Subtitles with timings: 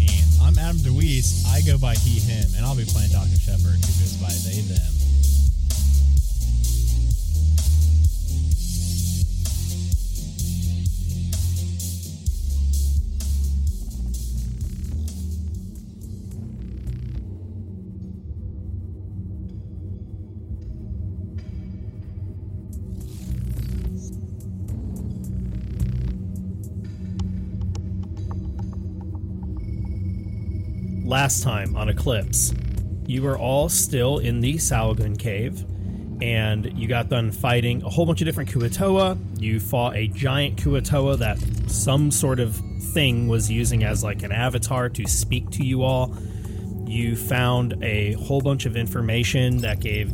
[0.00, 1.46] And I'm Adam DeWeese.
[1.48, 3.38] I go by he, him, and I'll be playing Dr.
[3.38, 4.99] Shepard, who goes by they, them.
[31.30, 32.52] Last time on Eclipse,
[33.06, 35.64] you were all still in the Salagun Cave,
[36.20, 39.16] and you got done fighting a whole bunch of different Kuo-toa.
[39.38, 42.56] You fought a giant Kuo-toa that some sort of
[42.94, 46.16] thing was using as like an avatar to speak to you all.
[46.84, 50.12] You found a whole bunch of information that gave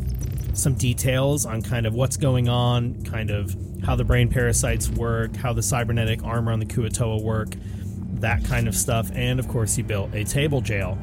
[0.52, 5.34] some details on kind of what's going on, kind of how the brain parasites work,
[5.36, 7.54] how the cybernetic armor on the Kuo-toa work,
[8.20, 9.10] that kind of stuff.
[9.14, 10.98] And of course, you built a table jail.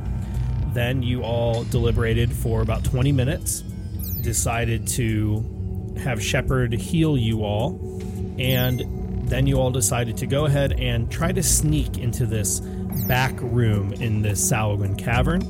[0.73, 3.61] Then you all deliberated for about 20 minutes,
[4.21, 7.79] decided to have Shepard heal you all,
[8.39, 8.81] and
[9.29, 12.59] then you all decided to go ahead and try to sneak into this
[13.07, 15.41] back room in this Salagun cavern.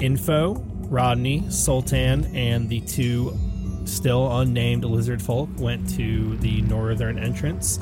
[0.00, 0.54] Info,
[0.88, 3.36] Rodney, Sultan, and the two
[3.84, 7.78] still unnamed lizard folk went to the northern entrance.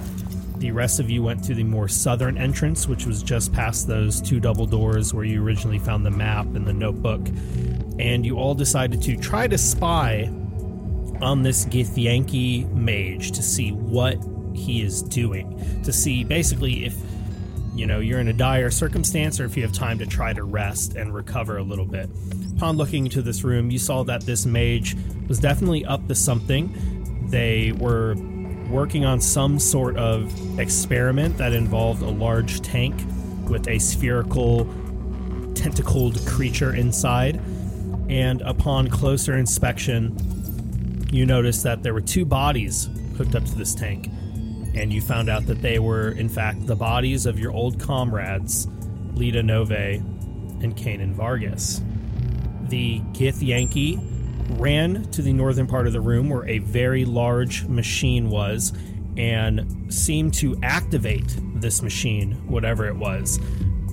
[0.58, 4.22] The rest of you went to the more southern entrance, which was just past those
[4.22, 7.20] two double doors where you originally found the map and the notebook.
[7.98, 10.30] And you all decided to try to spy
[11.20, 14.18] on this Githyanki mage to see what
[14.54, 15.82] he is doing.
[15.84, 16.96] To see basically if
[17.74, 20.42] you know you're in a dire circumstance or if you have time to try to
[20.42, 22.08] rest and recover a little bit.
[22.56, 24.96] Upon looking into this room, you saw that this mage
[25.28, 27.28] was definitely up to something.
[27.28, 28.14] They were
[28.68, 32.94] working on some sort of experiment that involved a large tank
[33.48, 34.64] with a spherical,
[35.54, 37.40] tentacled creature inside.
[38.08, 40.16] And upon closer inspection,
[41.10, 44.10] you noticed that there were two bodies hooked up to this tank.
[44.74, 48.68] And you found out that they were, in fact, the bodies of your old comrades,
[49.14, 49.96] Lita Nove
[50.62, 51.80] and Kanan Vargas.
[52.68, 54.15] The Githyanki
[54.50, 58.72] ran to the northern part of the room where a very large machine was
[59.16, 63.40] and seemed to activate this machine, whatever it was.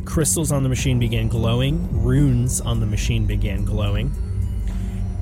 [0.06, 4.12] Crystals on the machine began glowing, runes on the machine began glowing,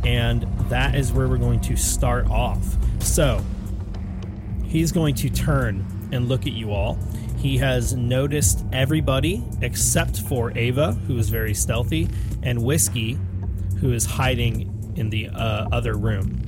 [0.03, 2.75] and that is where we're going to start off.
[2.99, 3.43] So,
[4.65, 6.97] he's going to turn and look at you all.
[7.37, 12.09] He has noticed everybody except for Ava, who is very stealthy,
[12.41, 13.17] and Whiskey,
[13.79, 16.41] who is hiding in the uh, other room.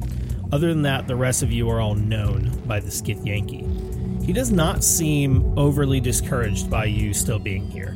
[0.51, 4.23] Other than that, the rest of you are all known by the Githyanki.
[4.23, 7.95] He does not seem overly discouraged by you still being here.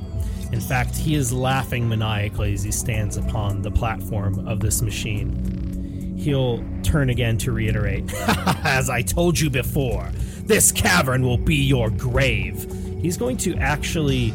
[0.52, 6.16] In fact, he is laughing maniacally as he stands upon the platform of this machine.
[6.18, 8.12] He'll turn again to reiterate
[8.64, 10.10] As I told you before,
[10.44, 12.66] this cavern will be your grave.
[13.02, 14.34] He's going to actually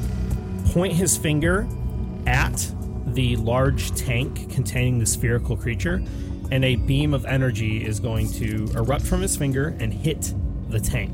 [0.67, 1.67] point his finger
[2.27, 2.73] at
[3.15, 6.03] the large tank containing the spherical creature,
[6.51, 10.35] and a beam of energy is going to erupt from his finger and hit
[10.69, 11.13] the tank.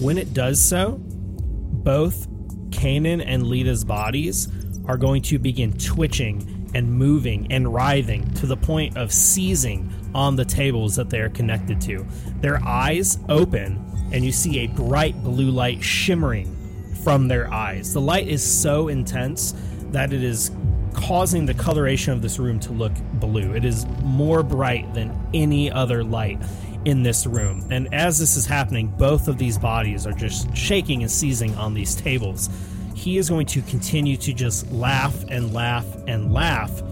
[0.00, 2.28] When it does so, both
[2.70, 4.48] Kanan and Lita's bodies
[4.86, 10.36] are going to begin twitching and moving and writhing to the point of seizing on
[10.36, 12.06] the tables that they are connected to.
[12.40, 16.54] Their eyes open, and you see a bright blue light shimmering
[17.02, 17.92] from their eyes.
[17.92, 19.54] The light is so intense
[19.92, 20.50] that it is
[20.98, 23.54] causing the coloration of this room to look blue.
[23.54, 26.40] It is more bright than any other light
[26.84, 27.66] in this room.
[27.70, 31.74] And as this is happening, both of these bodies are just shaking and seizing on
[31.74, 32.50] these tables.
[32.94, 36.82] He is going to continue to just laugh and laugh and laugh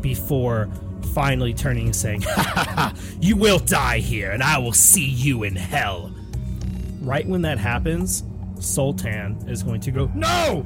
[0.00, 0.68] before
[1.12, 5.06] finally turning and saying, Ha ha ha, you will die here, and I will see
[5.06, 6.12] you in hell.
[7.00, 8.24] Right when that happens,
[8.60, 10.64] Sultan is going to go, No!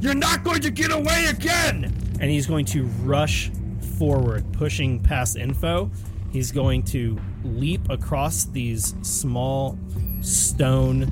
[0.00, 1.84] You're not going to get away again!
[2.20, 3.50] And he's going to rush
[3.98, 5.90] forward, pushing past info.
[6.32, 9.78] He's going to leap across these small
[10.20, 11.10] stone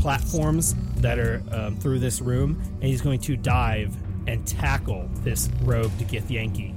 [0.00, 3.96] platforms that are um, through this room, and he's going to dive
[4.26, 6.74] and tackle this robed Githyanki.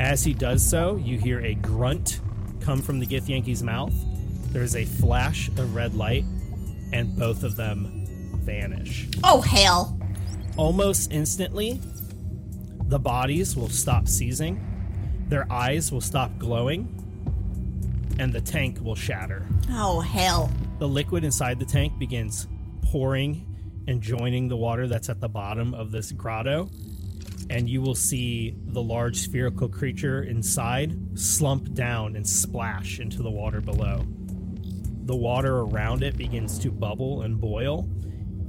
[0.00, 2.20] As he does so, you hear a grunt
[2.60, 3.92] come from the Githyanki's mouth.
[4.52, 6.24] There's a flash of red light,
[6.92, 8.06] and both of them
[8.44, 9.08] vanish.
[9.24, 9.97] Oh, hell.
[10.58, 11.80] Almost instantly,
[12.88, 14.60] the bodies will stop seizing,
[15.28, 16.92] their eyes will stop glowing,
[18.18, 19.46] and the tank will shatter.
[19.70, 20.50] Oh, hell.
[20.80, 22.48] The liquid inside the tank begins
[22.82, 23.46] pouring
[23.86, 26.68] and joining the water that's at the bottom of this grotto.
[27.50, 33.30] And you will see the large spherical creature inside slump down and splash into the
[33.30, 34.04] water below.
[35.04, 37.88] The water around it begins to bubble and boil,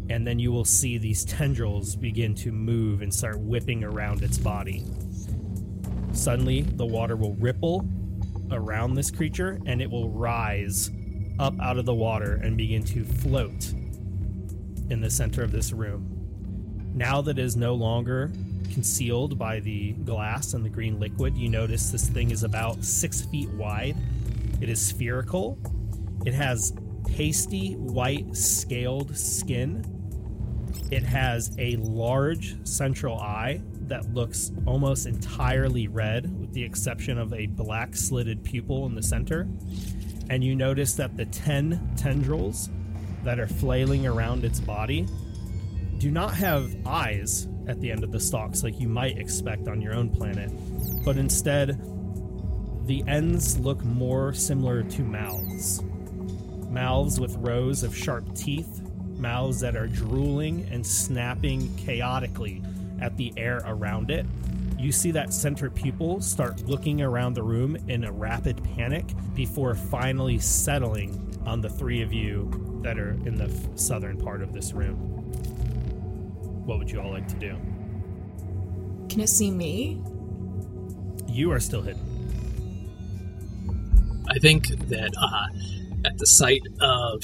[0.10, 4.38] and then you will see these tendrils begin to move and start whipping around its
[4.38, 4.86] body.
[6.12, 7.88] Suddenly, the water will ripple
[8.52, 10.90] around this creature and it will rise
[11.40, 13.72] up out of the water and begin to float
[14.90, 16.16] in the center of this room.
[16.94, 18.32] Now that it is no longer
[18.74, 23.22] concealed by the glass and the green liquid, you notice this thing is about six
[23.22, 23.96] feet wide.
[24.60, 25.58] It is spherical.
[26.26, 26.74] It has
[27.06, 29.99] pasty white scaled skin.
[30.92, 37.34] It has a large central eye that looks almost entirely red, with the exception of
[37.34, 39.48] a black slitted pupil in the center.
[40.30, 42.70] And you notice that the 10 tendrils
[43.24, 45.08] that are flailing around its body
[45.98, 49.82] do not have eyes at the end of the stalks like you might expect on
[49.82, 50.50] your own planet,
[51.04, 51.80] but instead,
[52.86, 55.84] the ends look more similar to mouths.
[56.70, 58.79] Mouths with rows of sharp teeth,
[59.20, 62.62] mouths that are drooling and snapping chaotically
[63.02, 64.26] at the air around it.
[64.78, 69.06] You see that center pupil start looking around the room in a rapid panic
[69.36, 74.42] before finally settling on the three of you that are in the f- southern part
[74.42, 74.96] of this room.
[76.66, 77.58] What would you all like to do?
[79.10, 80.02] Can it see me?
[81.28, 82.06] You are still hidden.
[84.30, 85.48] I think that uh,
[86.06, 87.22] at the sight of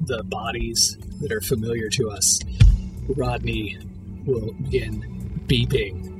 [0.00, 2.38] the bodies that are familiar to us,
[3.16, 3.78] Rodney
[4.26, 6.12] will begin beeping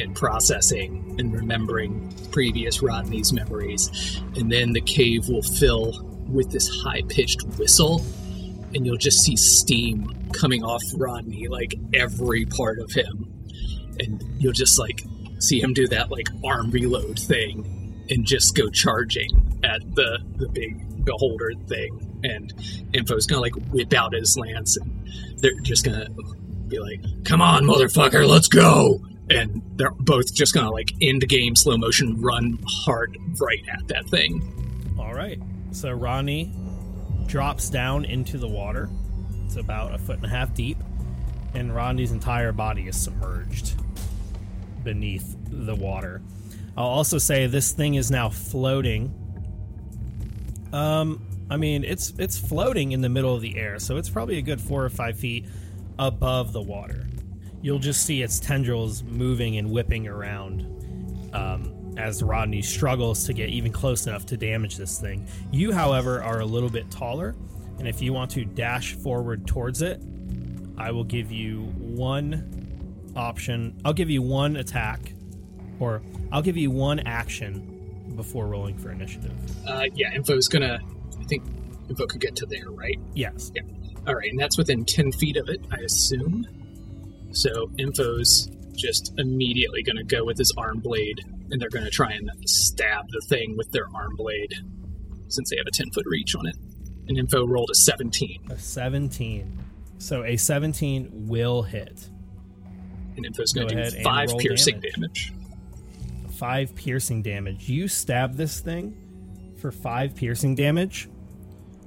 [0.00, 4.20] and processing and remembering previous Rodney's memories.
[4.36, 8.04] And then the cave will fill with this high pitched whistle,
[8.74, 13.26] and you'll just see steam coming off Rodney, like every part of him.
[13.98, 15.02] And you'll just like
[15.38, 20.48] see him do that like arm reload thing and just go charging at the the
[20.48, 22.09] big beholder thing.
[22.24, 22.52] And
[22.92, 25.08] Info's gonna like whip out his lance and
[25.38, 26.08] they're just gonna
[26.68, 29.00] be like, Come on, motherfucker, let's go
[29.30, 34.06] and they're both just gonna like end game slow motion run hard right at that
[34.08, 34.94] thing.
[34.98, 35.40] All right.
[35.70, 36.52] So Ronnie
[37.26, 38.90] drops down into the water.
[39.46, 40.78] It's about a foot and a half deep,
[41.54, 43.74] and Ronnie's entire body is submerged
[44.82, 46.22] beneath the water.
[46.76, 49.14] I'll also say this thing is now floating.
[50.72, 54.38] Um, I mean, it's it's floating in the middle of the air, so it's probably
[54.38, 55.46] a good four or five feet
[55.98, 57.06] above the water.
[57.60, 63.50] You'll just see its tendrils moving and whipping around um, as Rodney struggles to get
[63.50, 65.26] even close enough to damage this thing.
[65.50, 67.34] You, however, are a little bit taller,
[67.78, 70.00] and if you want to dash forward towards it,
[70.78, 73.78] I will give you one option.
[73.84, 75.12] I'll give you one attack,
[75.80, 76.00] or
[76.32, 79.32] I'll give you one action before rolling for initiative.
[79.66, 80.78] Uh, yeah, Info's gonna.
[81.18, 81.44] I think
[81.88, 82.98] Info could get to there, right?
[83.14, 83.50] Yes.
[83.54, 83.62] Yeah.
[84.06, 86.46] All right, and that's within ten feet of it, I assume.
[87.32, 92.30] So Info's just immediately gonna go with his arm blade, and they're gonna try and
[92.46, 94.54] stab the thing with their arm blade,
[95.28, 96.56] since they have a ten foot reach on it.
[97.08, 99.58] And Info rolled a seventeen, A 17.
[99.98, 102.08] So a 17 will hit.
[103.16, 104.94] and Info's gonna do five piercing damage.
[104.94, 105.32] damage.
[106.36, 107.68] Five piercing damage.
[107.68, 108.96] You stab this thing
[109.60, 111.08] for five piercing damage,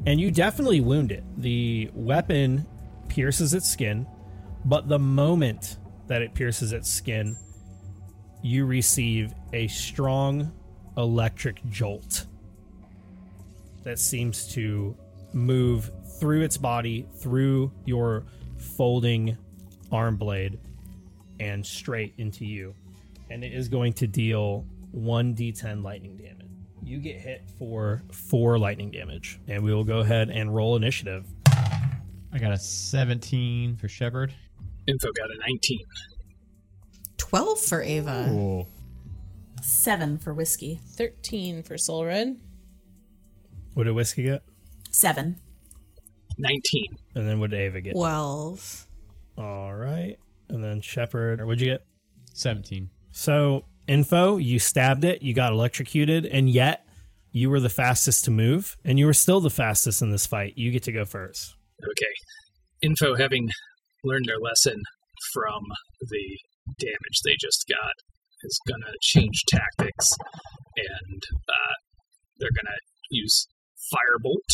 [0.06, 1.24] and you definitely wound it.
[1.38, 2.66] The weapon
[3.08, 4.08] pierces its skin,
[4.66, 5.78] but the moment
[6.08, 7.36] that it pierces its skin,
[8.42, 10.52] you receive a strong
[10.98, 12.26] electric jolt
[13.84, 14.96] that seems to
[15.34, 18.26] move through its body, through your
[18.58, 19.38] folding
[19.92, 20.60] arm blade,
[21.40, 22.74] and straight into you.
[23.30, 24.66] And it is going to deal
[24.96, 26.33] 1d10 lightning damage.
[26.86, 29.40] You get hit for 4 lightning damage.
[29.48, 31.26] And we will go ahead and roll initiative.
[31.48, 34.34] I got a 17 for Shepard.
[34.88, 35.80] Info got a nineteen.
[37.18, 38.26] 12 for Ava.
[38.30, 38.68] Cool.
[39.62, 40.80] 7 for Whiskey.
[40.96, 42.38] 13 for Soul Red.
[43.76, 44.44] What did Whiskey get?
[44.92, 45.38] 7.
[46.38, 46.98] Nineteen.
[47.16, 47.94] And then what did Ava get?
[47.94, 48.88] 12.
[49.38, 50.18] All right.
[50.50, 51.40] and then Shepard.
[51.40, 51.86] Or what'd you get?
[52.34, 52.90] 17.
[53.12, 56.86] So, info, you stabbed it, you got electrocuted, and yet
[57.32, 60.54] you were the fastest to move, and you were still the fastest in this fight.
[60.56, 61.56] You get to go first.
[61.84, 62.14] Okay.
[62.82, 63.50] Info, having
[64.04, 64.82] learned their lesson
[65.34, 65.64] from
[66.02, 66.38] the
[66.80, 67.94] damage they just got,
[68.44, 70.10] is gonna change tactics,
[70.78, 71.74] and uh,
[72.40, 72.78] they're gonna
[73.10, 73.48] use
[73.94, 74.52] firebolt,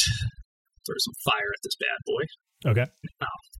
[0.86, 2.72] throw some fire at this bad boy.
[2.72, 2.92] Okay.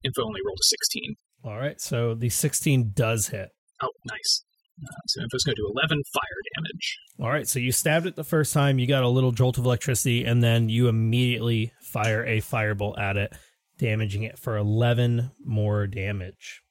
[0.04, 1.14] Info only rolled a 16.
[1.44, 1.80] All right.
[1.80, 3.50] So the 16 does hit.
[3.82, 4.44] Oh, nice.
[4.82, 6.22] Uh, so Info's gonna do 11 fire
[6.56, 6.98] damage.
[7.18, 7.46] All right.
[7.46, 10.42] So you stabbed it the first time, you got a little jolt of electricity, and
[10.42, 13.32] then you immediately fire a firebolt at it,
[13.78, 16.62] damaging it for 11 more damage.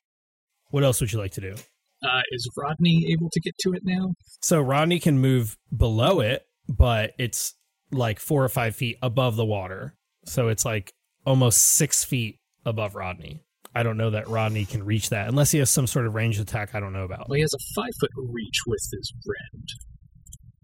[0.72, 1.56] What else would you like to do?
[2.04, 4.13] Uh, is Rodney able to get to it now?
[4.42, 7.56] So Rodney can move below it, but it's
[7.92, 9.96] like four or five feet above the water.
[10.25, 10.94] So it's like
[11.25, 13.44] almost six feet above Rodney.
[13.75, 16.39] I don't know that Rodney can reach that unless he has some sort of ranged
[16.39, 17.29] attack I don't know about.
[17.29, 19.69] Well, he has a five foot reach with his rend.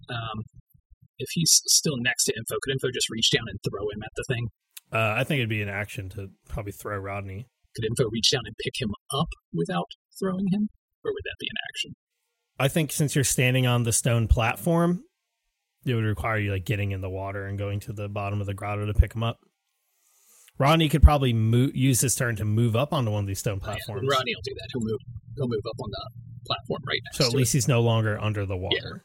[0.09, 0.43] Um,
[1.17, 4.12] if he's still next to Info, could Info just reach down and throw him at
[4.15, 4.47] the thing?
[4.91, 7.47] Uh, I think it'd be an action to probably throw Rodney.
[7.75, 10.69] Could Info reach down and pick him up without throwing him?
[11.03, 11.91] Or would that be an action?
[12.57, 15.03] I think since you're standing on the stone platform,
[15.85, 18.47] it would require you like getting in the water and going to the bottom of
[18.47, 19.38] the grotto to pick him up.
[20.57, 23.59] Rodney could probably mo- use his turn to move up onto one of these stone
[23.62, 24.07] Oh, yeah, platforms.
[24.09, 24.67] Rodney will do that.
[24.71, 25.00] He'll move.
[25.35, 26.09] He'll move up on the
[26.47, 27.57] platform right next so at least it.
[27.57, 29.03] he's no longer under the water.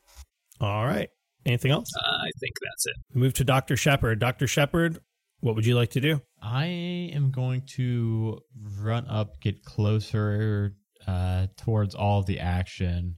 [0.60, 1.08] All right.
[1.46, 1.88] Anything else?
[1.98, 2.94] Uh, I think that's it.
[3.18, 3.76] Move to Dr.
[3.76, 4.18] Shepard.
[4.20, 4.46] Dr.
[4.46, 5.00] Shepard,
[5.40, 6.20] what would you like to do?
[6.42, 8.38] I am going to
[8.78, 10.76] run up, get closer
[11.06, 13.16] uh, towards all the action.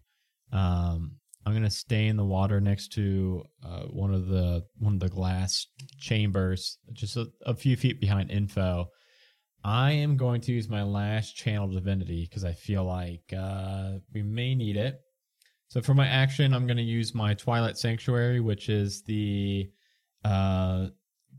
[0.52, 5.00] Um, I'm gonna stay in the water next to uh, one of the one of
[5.00, 5.66] the glass
[5.98, 8.86] chambers, just a, a few feet behind info.
[9.64, 14.22] I am going to use my last channel divinity because I feel like uh, we
[14.22, 15.00] may need it.
[15.68, 19.70] So for my action, I'm going to use my Twilight Sanctuary, which is the
[20.24, 20.88] uh,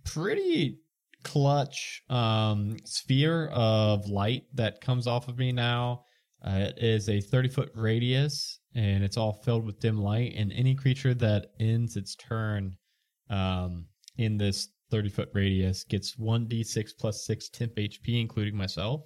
[0.05, 0.79] pretty
[1.23, 6.05] clutch um, sphere of light that comes off of me now.
[6.45, 10.33] Uh, it is a 30 foot radius and it's all filled with dim light.
[10.35, 12.75] And any creature that ends its turn
[13.29, 13.85] um,
[14.17, 19.01] in this 30 foot radius gets 1d6 plus 6 temp HP, including myself.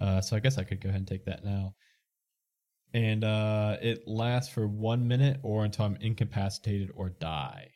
[0.00, 1.74] Uh, so I guess I could go ahead and take that now.
[2.92, 7.68] And uh, it lasts for one minute or until I'm incapacitated or die.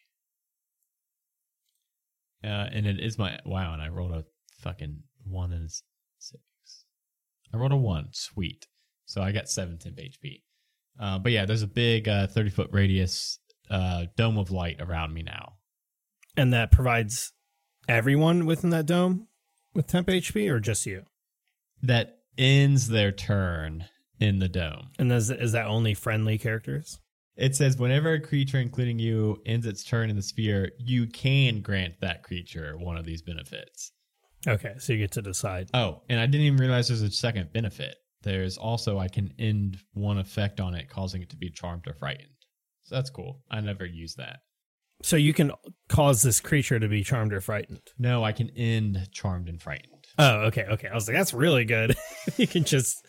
[2.42, 4.24] Uh, and it is my wow, and I rolled a
[4.60, 5.68] fucking one and
[6.18, 6.40] six.
[7.52, 8.66] I rolled a one, sweet.
[9.06, 10.42] So I got seven temp HP.
[11.00, 13.38] Uh, but yeah, there's a big uh, 30 foot radius
[13.70, 15.54] uh, dome of light around me now.
[16.36, 17.32] And that provides
[17.88, 19.28] everyone within that dome
[19.74, 21.04] with temp HP or just you?
[21.82, 23.86] That ends their turn
[24.20, 24.90] in the dome.
[24.98, 26.98] And is, is that only friendly characters?
[27.36, 31.60] It says whenever a creature, including you, ends its turn in the sphere, you can
[31.60, 33.92] grant that creature one of these benefits.
[34.48, 35.68] Okay, so you get to decide.
[35.74, 37.96] Oh, and I didn't even realize there's a second benefit.
[38.22, 41.94] There's also I can end one effect on it, causing it to be charmed or
[41.94, 42.28] frightened.
[42.82, 43.42] So that's cool.
[43.50, 44.38] I never use that.
[45.02, 45.52] So you can
[45.88, 47.82] cause this creature to be charmed or frightened.
[47.98, 50.06] No, I can end charmed and frightened.
[50.18, 50.88] Oh, okay, okay.
[50.88, 51.96] I was like, that's really good.
[52.36, 53.06] you can just.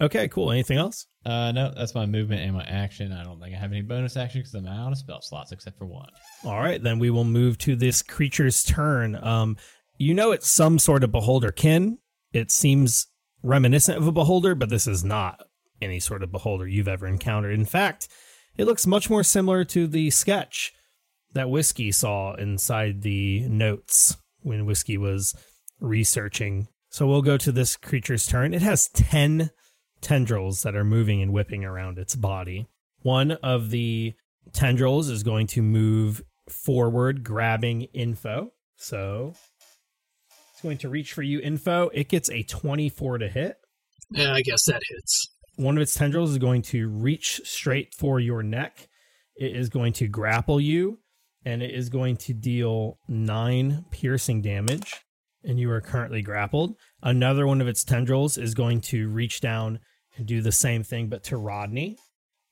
[0.00, 0.50] Okay, cool.
[0.50, 1.06] Anything else?
[1.24, 3.12] Uh, no, that's my movement and my action.
[3.12, 5.78] I don't think I have any bonus action because I'm out of spell slots except
[5.78, 6.08] for one.
[6.44, 9.14] All right, then we will move to this creature's turn.
[9.16, 9.56] Um,
[9.98, 11.98] you know it's some sort of beholder kin.
[12.32, 13.08] It seems
[13.42, 15.42] reminiscent of a beholder, but this is not
[15.82, 17.52] any sort of beholder you've ever encountered.
[17.52, 18.08] In fact,
[18.56, 20.72] it looks much more similar to the sketch
[21.34, 25.34] that Whiskey saw inside the notes when Whiskey was
[25.80, 26.68] researching.
[26.90, 28.54] So we'll go to this creature's turn.
[28.54, 29.50] It has 10
[30.00, 32.68] tendrils that are moving and whipping around its body.
[33.02, 34.14] One of the
[34.52, 38.52] tendrils is going to move forward, grabbing info.
[38.76, 39.34] So
[40.58, 41.88] it's going to reach for you, info.
[41.94, 43.58] It gets a 24 to hit.
[44.10, 45.28] Yeah, I guess that hits.
[45.54, 48.88] One of its tendrils is going to reach straight for your neck.
[49.36, 50.98] It is going to grapple you,
[51.44, 54.96] and it is going to deal nine piercing damage.
[55.44, 56.74] And you are currently grappled.
[57.04, 59.78] Another one of its tendrils is going to reach down
[60.16, 61.98] and do the same thing, but to Rodney.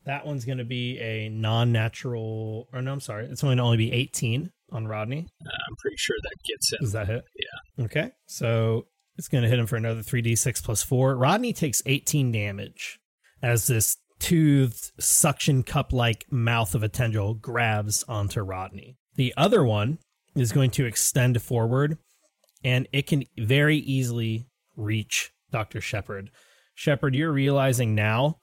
[0.06, 3.26] That one's going to be a non natural, or no, I'm sorry.
[3.26, 5.26] It's going to only be 18 on Rodney.
[5.44, 6.78] Uh, I'm pretty sure that gets him.
[6.80, 7.24] Does that hit?
[7.36, 7.84] Yeah.
[7.84, 8.12] Okay.
[8.26, 8.86] So
[9.16, 11.16] it's going to hit him for another 3d6 plus 4.
[11.16, 13.00] Rodney takes 18 damage
[13.42, 18.96] as this toothed, suction cup like mouth of a tendril grabs onto Rodney.
[19.16, 19.98] The other one
[20.34, 21.98] is going to extend forward
[22.62, 24.46] and it can very easily
[24.76, 25.80] reach Dr.
[25.80, 26.30] Shepard.
[26.74, 28.38] Shepard, you're realizing now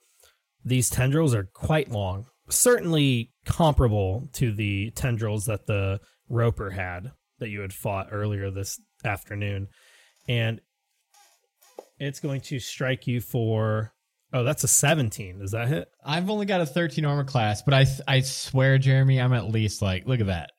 [0.64, 7.50] these tendrils are quite long, certainly comparable to the tendrils that the roper had that
[7.50, 9.68] you had fought earlier this afternoon.
[10.28, 10.60] And
[11.98, 13.92] it's going to strike you for
[14.32, 15.38] oh, that's a 17.
[15.38, 15.88] Does that hit?
[16.04, 19.82] I've only got a 13 armor class, but I I swear, Jeremy, I'm at least
[19.82, 20.50] like, look at that.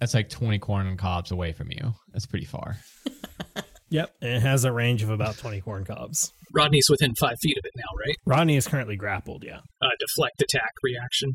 [0.00, 1.94] That's like 20 corn and cobs away from you.
[2.12, 2.76] That's pretty far.
[3.92, 4.14] Yep.
[4.22, 6.32] And it has a range of about 20 corn cobs.
[6.52, 8.16] Rodney's within five feet of it now, right?
[8.26, 9.60] Rodney is currently grappled, yeah.
[9.82, 11.34] Uh, deflect attack reaction.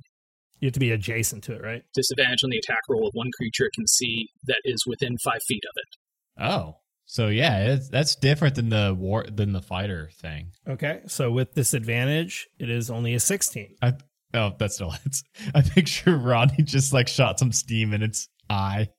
[0.59, 1.83] You have to be adjacent to it, right?
[1.93, 5.41] Disadvantage on the attack roll of one creature it can see that is within five
[5.47, 6.43] feet of it.
[6.43, 10.51] Oh, so yeah, it's, that's different than the war than the fighter thing.
[10.67, 11.01] Okay.
[11.07, 13.75] So with disadvantage, it is only a 16.
[13.81, 13.93] I
[14.33, 15.23] oh, that's still it's.
[15.55, 18.89] I picture Rodney just like shot some steam in its eye.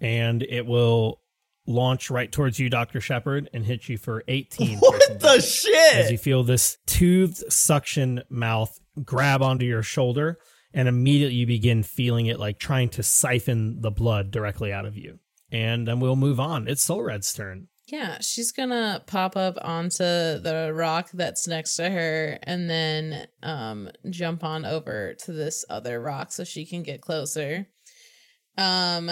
[0.00, 1.20] And it will
[1.66, 3.00] launch right towards you, Dr.
[3.00, 4.78] Shepard, and hit you for 18.
[4.80, 5.94] What the shit?
[5.94, 10.38] As you feel this toothed suction mouth grab onto your shoulder,
[10.72, 14.96] and immediately you begin feeling it like trying to siphon the blood directly out of
[14.96, 15.18] you.
[15.50, 16.66] And then we'll move on.
[16.68, 17.68] It's Soul Red's turn.
[17.86, 23.90] Yeah, she's gonna pop up onto the rock that's next to her and then um
[24.08, 27.66] jump on over to this other rock so she can get closer.
[28.56, 29.10] Um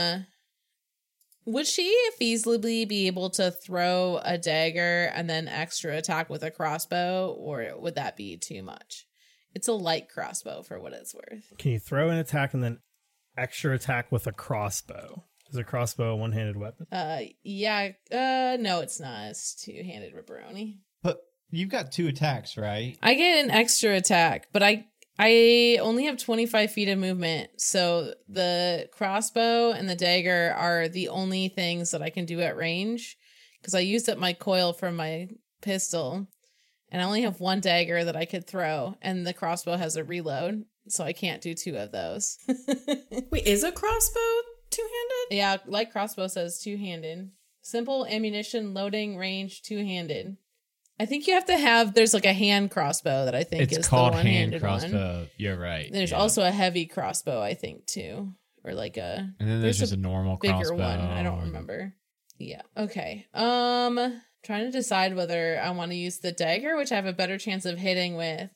[1.45, 6.51] would she feasibly be able to throw a dagger and then extra attack with a
[6.51, 9.07] crossbow, or would that be too much?
[9.55, 11.53] It's a light crossbow for what it's worth.
[11.59, 12.79] Can you throw an attack and then
[13.37, 15.25] extra attack with a crossbow?
[15.51, 16.87] Is a crossbow a one handed weapon?
[16.91, 19.27] Uh yeah, uh no it's not.
[19.27, 20.79] It's two handed ripperoni.
[21.03, 21.19] But
[21.51, 22.97] you've got two attacks, right?
[23.03, 24.87] I get an extra attack, but I
[25.19, 27.51] I only have 25 feet of movement.
[27.59, 32.57] So the crossbow and the dagger are the only things that I can do at
[32.57, 33.17] range
[33.61, 35.29] because I used up my coil from my
[35.61, 36.27] pistol
[36.91, 40.05] and I only have one dagger that I could throw and the crossbow has a
[40.05, 42.39] reload, so I can't do two of those.
[43.31, 44.21] Wait, is a crossbow
[44.71, 45.37] two handed?
[45.37, 47.31] yeah, like crossbow says two-handed.
[47.61, 50.37] Simple ammunition loading range two-handed.
[51.03, 53.77] I think you have to have there's like a hand crossbow that I think It's
[53.77, 54.81] is called the hand one-handed one.
[54.81, 55.27] crossbow.
[55.37, 55.91] You're right.
[55.93, 56.17] There's yeah.
[56.17, 59.97] also a heavy crossbow, I think, too, or like a and then there's, just a,
[59.97, 60.77] normal bigger crossbow.
[60.77, 61.01] one.
[61.01, 61.93] I don't remember.
[62.39, 62.63] Yeah.
[62.77, 63.27] Okay.
[63.35, 67.13] Um, trying to decide whether I want to use the dagger, which I have a
[67.13, 68.51] better chance of hitting with,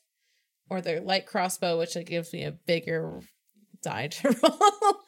[0.70, 3.22] or the light crossbow, which like, gives me a bigger
[3.82, 5.00] die to roll.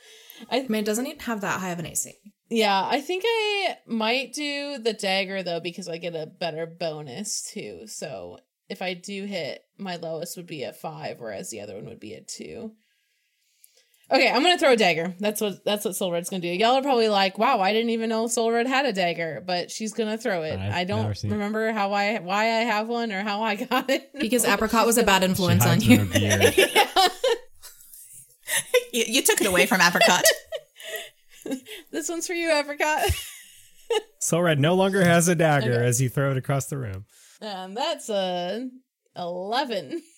[0.51, 2.15] I mean, it doesn't even have that high of an AC.
[2.51, 7.43] Yeah, I think I might do the dagger though because I get a better bonus
[7.53, 7.87] too.
[7.87, 11.87] So if I do hit, my lowest would be a five, whereas the other one
[11.87, 12.73] would be a two.
[14.11, 15.15] Okay, I'm gonna throw a dagger.
[15.21, 16.49] That's what that's what Soul Red's gonna do.
[16.49, 19.71] Y'all are probably like, "Wow, I didn't even know Soul Red had a dagger," but
[19.71, 20.59] she's gonna throw it.
[20.59, 21.35] I've I don't seen it.
[21.35, 24.97] remember how I why I have one or how I got it Because apricot was
[24.97, 26.09] a bad influence on you.
[26.15, 26.43] in.
[28.91, 30.23] You, you took it away from Apricot.
[31.93, 33.03] this one's for you, Apricot.
[34.21, 35.87] Soul Red no longer has a dagger Okay.
[35.87, 37.07] as you throw it across the room.
[37.41, 38.69] Um, that's a
[39.17, 40.03] eleven.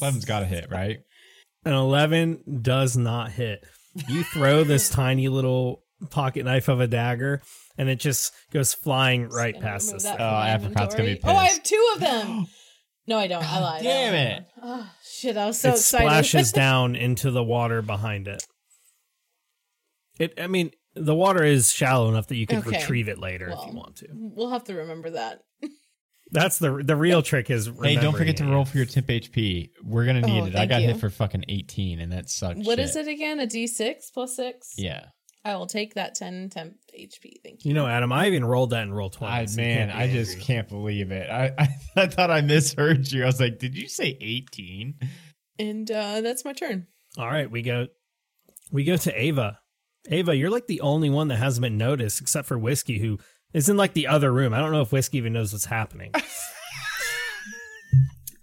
[0.00, 0.98] Eleven's got to hit, right?
[1.64, 3.64] An 11 does not hit.
[4.08, 7.40] You throw this tiny little pocket knife of a dagger,
[7.78, 10.12] and it just goes flying right past remove this.
[10.12, 10.26] Oh, from
[10.62, 11.34] Apricot's gonna be inventory.
[11.34, 12.46] Oh, I have two of them.
[13.06, 13.44] No, I don't.
[13.44, 13.82] I lied.
[13.82, 14.46] damn I it.
[14.62, 15.36] Oh shit!
[15.36, 16.06] I was so it excited.
[16.06, 18.42] splashes down into the water behind it.
[20.18, 22.70] It, I mean, the water is shallow enough that you can Okay.
[22.78, 23.66] retrieve it later if Well.
[23.68, 24.08] you want to.
[24.12, 25.40] we'll have to remember that.
[26.30, 27.66] That's the the real trick is.
[27.82, 29.70] Hey, don't forget to remembering roll for your temp HP.
[29.84, 30.54] We're gonna need Oh, it.
[30.54, 30.88] I thank got you.
[30.88, 32.58] hit for fucking 18, and that sucked.
[32.60, 32.86] What shit.
[32.86, 33.38] is it again?
[33.40, 34.74] A D six plus six.
[34.76, 35.06] Yeah.
[35.44, 37.34] I will take that ten temp HP.
[37.44, 37.68] Thank you.
[37.68, 39.22] You know, Adam, I even rolled that in Roll20.
[39.28, 40.44] I, so you man, can't be I just angry.
[40.44, 41.30] can't believe it.
[41.30, 43.22] I, I I thought I misheard you.
[43.22, 44.94] I was like, did you say 18?
[45.58, 46.86] And uh, that's my turn.
[47.18, 47.88] All right, we go.
[48.72, 49.58] We go to Ava.
[50.08, 53.18] Ava, you're like the only one that hasn't been noticed, except for Whiskey, who
[53.52, 54.52] is in like the other room.
[54.52, 56.10] I don't know if Whiskey even knows what's happening.
[56.14, 56.20] I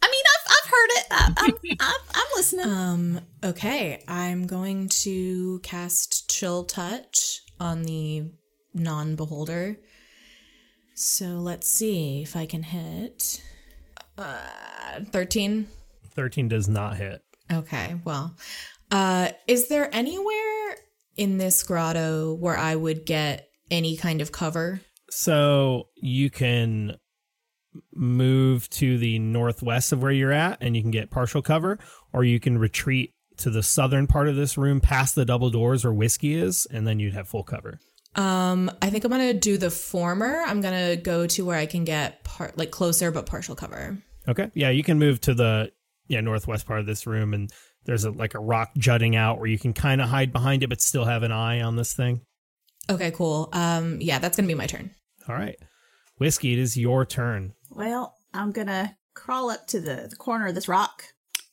[0.10, 1.06] mean, I've, I've heard it.
[1.12, 2.66] I, I'm, I'm, I'm listening.
[2.66, 8.24] Um, okay, I'm going to cast Chill Touch on the
[8.74, 9.78] non beholder.
[10.96, 13.42] So let's see if I can hit.
[14.18, 15.68] Uh, 13.
[16.14, 17.22] Thirteen does not hit.
[17.52, 18.36] Okay, well,
[18.92, 20.61] uh, is there anywhere
[21.18, 24.82] in this grotto where I would get any kind of cover?
[25.10, 26.98] So you can
[27.94, 31.80] move to the northwest of where you're at, and you can get partial cover,
[32.14, 35.84] or you can retreat to the southern part of this room, past the double doors
[35.84, 37.80] where Whiskey is, and then you'd have full cover.
[38.16, 40.44] Um, I think I'm gonna do the former.
[40.46, 43.98] I'm gonna go to where I can get part like closer but partial cover.
[44.28, 44.52] Okay.
[44.54, 45.72] Yeah, you can move to the
[46.08, 47.52] yeah northwest part of this room, and
[47.86, 50.68] there's a like a rock jutting out where you can kind of hide behind it,
[50.68, 52.22] but still have an eye on this thing.
[52.90, 53.50] Okay, cool.
[53.54, 54.92] Um, yeah, that's gonna be my turn.
[55.28, 55.56] All right,
[56.18, 56.54] whiskey.
[56.54, 57.54] It is your turn.
[57.70, 61.04] Well, I'm gonna crawl up to the, the corner of this rock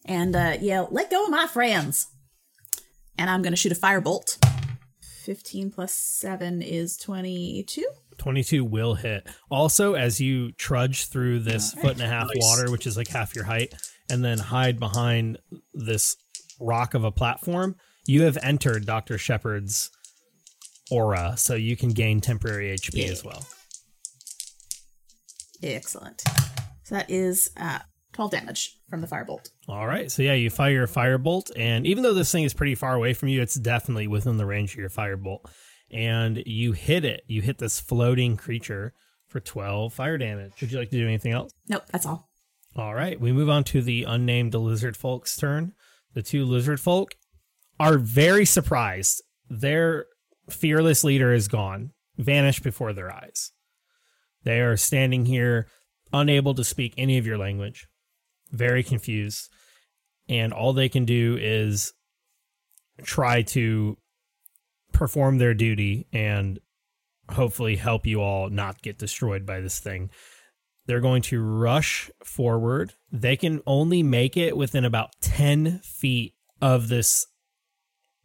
[0.05, 2.07] and uh, yell, "Let go of my friends!"
[3.19, 4.38] And I'm gonna shoot a firebolt.
[5.25, 7.87] Fifteen plus seven is twenty-two.
[8.17, 9.29] 22 will hit.
[9.49, 12.37] Also, as you trudge through this foot and a half Nice.
[12.41, 13.73] water, which is like half your height,
[14.11, 15.38] and then hide behind
[15.75, 16.16] this
[16.61, 19.18] rock of a platform, you have entered Dr.
[19.18, 19.90] Shepard's
[20.90, 23.12] aura, so you can gain temporary HP Yeah.
[23.12, 23.44] as well.
[25.62, 26.23] Excellent.
[26.85, 27.81] So that is uh,
[28.12, 29.51] twelve damage from the firebolt.
[29.68, 32.75] All right, so yeah, you fire your firebolt, and even though this thing is pretty
[32.75, 35.40] far away from you, it's definitely within the range of your firebolt.
[35.90, 37.23] And you hit it.
[37.29, 38.92] You hit this floating creature
[39.27, 40.53] for 12 fire damage.
[40.61, 41.51] Would you like to do anything else?
[41.68, 42.28] Nope, that's all.
[42.79, 45.73] All right, we move on to the unnamed lizard folk's turn.
[46.14, 47.17] The two lizard folk
[47.81, 49.21] are very surprised.
[49.51, 50.07] Their
[50.49, 53.51] fearless leader is gone, vanished before their eyes.
[54.45, 55.67] They are standing here,
[56.12, 57.88] unable to speak any of your language,
[58.53, 59.51] very confused,
[60.29, 61.93] and all they can do is
[63.03, 63.99] try to
[64.93, 66.61] perform their duty and
[67.29, 70.11] hopefully help you all not get destroyed by this thing.
[70.88, 72.94] They're going to rush forward.
[73.12, 77.27] They can only make it within about 10 feet of this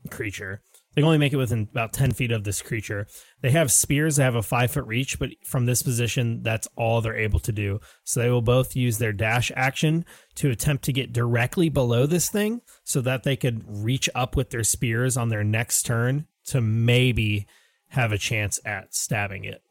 [0.09, 0.61] creature.
[0.95, 3.05] They can only make it within about 10 feet of this creature.
[3.41, 7.01] They have spears that have a five foot reach, but from this position, that's all
[7.01, 7.81] they're able to do.
[8.05, 12.29] So they will both use their dash action to attempt to get directly below this
[12.29, 16.61] thing so that they could reach up with their spears on their next turn to
[16.61, 17.45] maybe
[17.89, 19.63] have a chance at stabbing it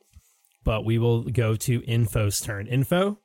[0.64, 2.66] but we will go to Info's turn.
[2.66, 3.18] Info,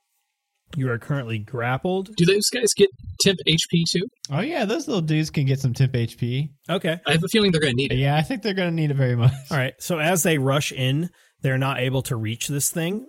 [0.76, 2.10] you are currently grappled.
[2.16, 2.90] Do those guys get
[3.22, 4.08] temp HP too?
[4.32, 6.50] Oh yeah, those little dudes can get some temp HP.
[6.70, 7.00] Okay.
[7.06, 7.98] I have a feeling they're going to need it.
[7.98, 9.34] Yeah, I think they're gonna need it very much.
[9.52, 9.74] All right.
[9.80, 11.10] So as they rush in,
[11.42, 13.08] they're not able to reach this thing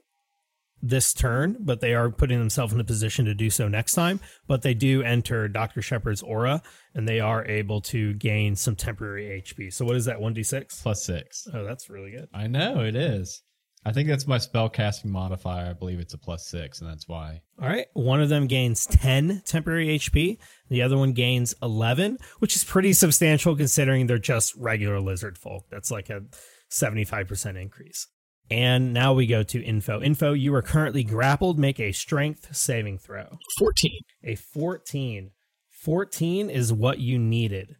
[0.82, 4.20] this turn, but they are putting themselves in a position to do so next time.
[4.46, 5.82] But they do enter Dr.
[5.82, 6.62] Shepard's aura
[6.94, 9.72] and they are able to gain some temporary HP.
[9.72, 10.18] So what is that?
[10.18, 10.82] 1d6?
[10.82, 11.46] Plus six.
[11.52, 12.28] Oh, that's really good.
[12.32, 13.42] I know it is.
[13.84, 15.70] I think that's my spell casting modifier.
[15.70, 17.42] I believe it's a plus six, and that's why.
[17.60, 17.86] All right.
[17.94, 20.38] One of them gains 10 temporary HP.
[20.68, 25.64] The other one gains 11, which is pretty substantial considering they're just regular lizard folk.
[25.70, 26.22] That's like a
[26.70, 28.08] 75% increase.
[28.50, 30.00] And now we go to info.
[30.00, 31.58] Info, you are currently grappled.
[31.58, 33.38] Make a strength saving throw.
[33.58, 33.90] 14.
[34.24, 35.30] A 14.
[35.70, 37.76] 14 is what you needed.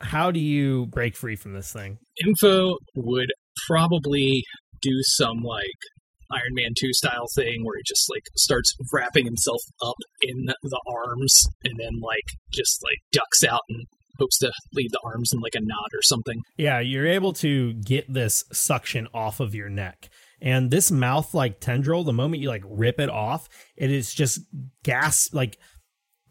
[0.00, 1.98] How do you break free from this thing?
[2.26, 3.30] Info would
[3.68, 4.42] probably
[4.82, 5.78] do some like
[6.30, 10.80] Iron Man 2 style thing where he just like starts wrapping himself up in the
[10.86, 13.86] arms and then like just like ducks out and
[14.18, 16.40] hopes to leave the arms in like a knot or something.
[16.56, 20.10] Yeah, you're able to get this suction off of your neck.
[20.40, 24.40] And this mouth like tendril, the moment you like rip it off, it is just
[24.82, 25.58] gas like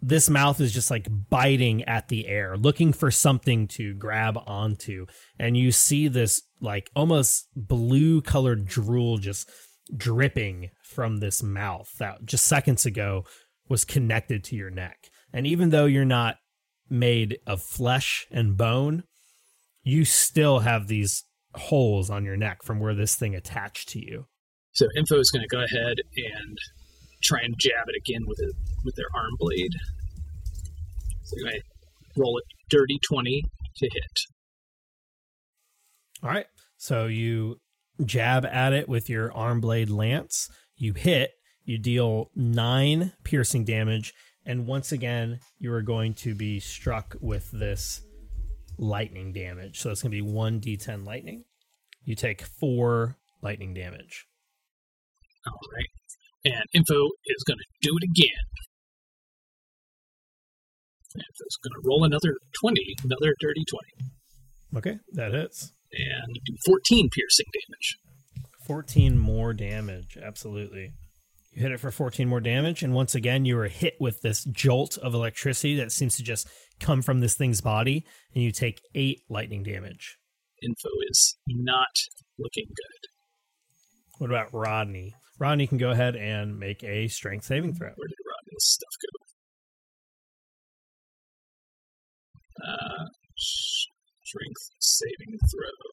[0.02, 5.06] this mouth is just like biting at the air, looking for something to grab onto.
[5.38, 9.50] And you see this like almost blue colored drool just
[9.96, 13.26] dripping from this mouth that just seconds ago
[13.68, 15.10] was connected to your neck.
[15.34, 16.38] And even though you're not
[16.90, 19.04] made of flesh and bone,
[19.84, 21.24] you still have these
[21.56, 24.28] holes on your neck from where this thing attached to you.
[24.74, 26.58] So Info is going to go ahead and
[27.24, 29.74] try and jab it again with it with their arm blade.
[31.24, 31.60] So I
[32.18, 33.44] roll a dirty twenty
[33.78, 34.20] to hit.
[36.24, 36.46] All right.
[36.78, 37.58] So you
[38.06, 40.50] jab at it with your arm blade lance.
[40.76, 41.32] You hit,
[41.64, 44.14] you deal nine piercing damage,
[44.46, 48.02] and once again, you are going to be struck with this
[48.78, 49.80] lightning damage.
[49.80, 51.44] So it's going to be 1d10 lightning.
[52.04, 54.26] You take four lightning damage.
[55.46, 56.54] All right.
[56.54, 58.42] And Info is going to do it again.
[61.14, 64.12] Info's going to roll another 20, another dirty 20,
[64.78, 65.74] Okay, that hits.
[65.94, 67.98] And do 14 piercing damage.
[68.66, 70.18] 14 more damage.
[70.22, 70.92] Absolutely.
[71.52, 74.46] You hit it for 14 more damage, and once again, you are hit with this
[74.46, 76.48] jolt of electricity that seems to just
[76.80, 80.18] come from this thing's body, and you take eight lightning damage.
[80.64, 81.88] Info is not
[82.40, 83.10] looking good.
[84.20, 85.14] What about Rodney?
[85.40, 87.90] Rodney can go ahead and make a strength saving throw.
[87.96, 89.10] Where did Rodney's stuff go?
[92.64, 93.06] Uh,
[94.32, 95.92] strength saving throw.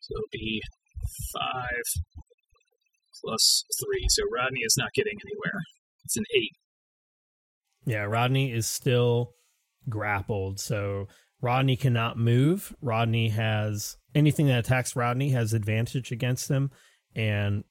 [0.00, 0.60] So it'll be
[1.32, 2.02] five
[3.22, 4.06] plus three.
[4.08, 5.60] So Rodney is not getting anywhere.
[6.04, 6.52] It's an eight.
[7.86, 9.30] Yeah, Rodney is still
[9.88, 10.60] grappled.
[10.60, 11.06] So
[11.40, 12.74] Rodney cannot move.
[12.80, 16.70] Rodney has anything that attacks Rodney has advantage against him.
[17.14, 17.64] And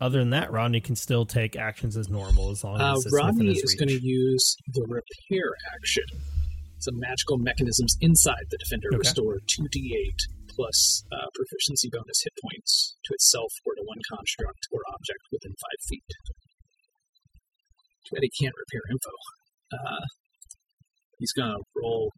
[0.00, 3.12] other than that, Rodney can still take actions as normal as long Uh, as it's
[3.12, 6.04] within Rodney is going to use the repair action.
[6.78, 8.98] Some magical mechanisms inside the defender Okay.
[8.98, 10.18] restore 2d8
[10.54, 15.52] plus uh, proficiency bonus hit points to itself or to one construct or object within
[15.60, 16.04] five feet.
[18.06, 19.10] Too bad he can't repair info.
[19.72, 20.04] Uh,
[21.18, 22.10] he's going to roll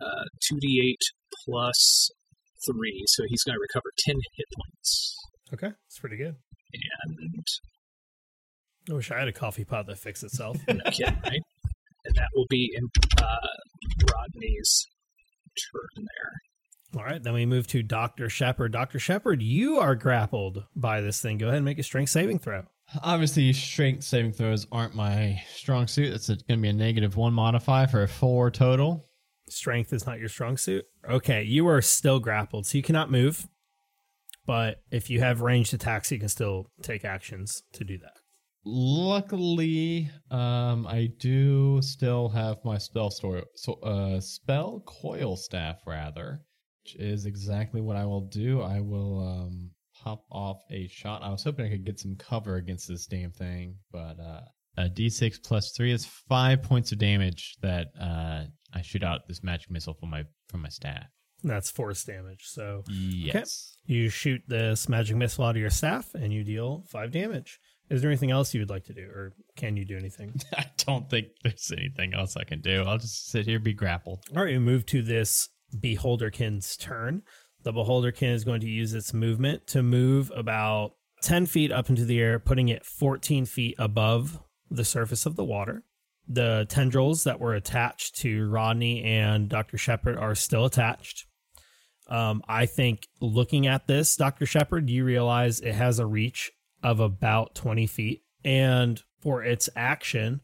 [0.00, 0.96] uh, 2d8
[1.44, 2.10] plus
[2.66, 5.16] 3, so he's going to recover 10 hit points.
[5.52, 6.36] Okay, that's pretty good.
[6.72, 7.46] And
[8.90, 10.56] I wish I had a coffee pot that fixed itself.
[10.68, 11.40] No kidding, right?
[12.04, 12.88] And that will be in
[13.20, 14.86] uh, Rodney's
[15.72, 17.00] turn there.
[17.00, 18.30] All right, then we move to Dr.
[18.30, 18.72] Shepard.
[18.72, 18.98] Dr.
[18.98, 21.36] Shepard, you are grappled by this thing.
[21.36, 22.62] Go ahead and make a strength saving throw.
[23.02, 26.14] Obviously, strength saving throws aren't my strong suit.
[26.14, 29.04] It's going to be a negative one modifier for a four total.
[29.50, 30.86] Strength is not your strong suit.
[31.08, 33.46] Okay, you are still grappled, so you cannot move.
[34.48, 38.14] But if you have ranged attacks, you can still take actions to do that.
[38.64, 46.40] Luckily, um, I do still have my spell story, so uh, spell coil staff rather,
[46.82, 48.62] which is exactly what I will do.
[48.62, 49.70] I will um
[50.02, 51.22] pop off a shot.
[51.22, 54.40] I was hoping I could get some cover against this damn thing, but uh,
[54.78, 59.42] a d6 plus three is five points of damage that uh I shoot out this
[59.42, 61.06] magic missile from my from my staff.
[61.44, 62.44] That's force damage.
[62.46, 63.76] So Yes.
[63.86, 67.60] you shoot this magic missile out of your staff and you deal five damage.
[67.90, 70.34] Is there anything else you would like to do, or can you do anything?
[70.56, 72.82] I don't think there's anything else I can do.
[72.82, 74.24] I'll just sit here, be grappled.
[74.36, 77.22] All right, we move to this Beholderkin's turn.
[77.62, 82.04] The Beholderkin is going to use its movement to move about 10 feet up into
[82.04, 84.38] the air, putting it 14 feet above
[84.70, 85.82] the surface of the water.
[86.28, 89.78] The tendrils that were attached to Rodney and Dr.
[89.78, 91.24] Shepard are still attached.
[92.08, 94.46] Um, I think looking at this, Dr.
[94.46, 96.50] Shepard, you realize it has a reach
[96.82, 98.22] of about 20 feet.
[98.44, 100.40] And for its action,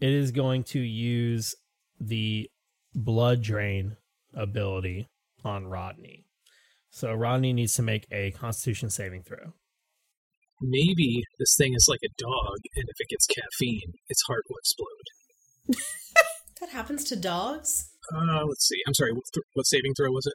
[0.00, 1.54] it is going to use
[2.00, 2.50] the
[2.94, 3.96] blood drain
[4.34, 5.08] ability
[5.44, 6.26] on Rodney.
[6.90, 9.52] So Rodney needs to make a constitution saving throw.
[10.60, 14.56] Maybe this thing is like a dog, and if it gets caffeine, its heart will
[14.58, 15.78] explode.
[16.60, 17.90] That happens to dogs?
[18.12, 18.78] Uh, let's see.
[18.86, 19.12] I'm sorry.
[19.12, 20.34] What, th- what saving throw was it?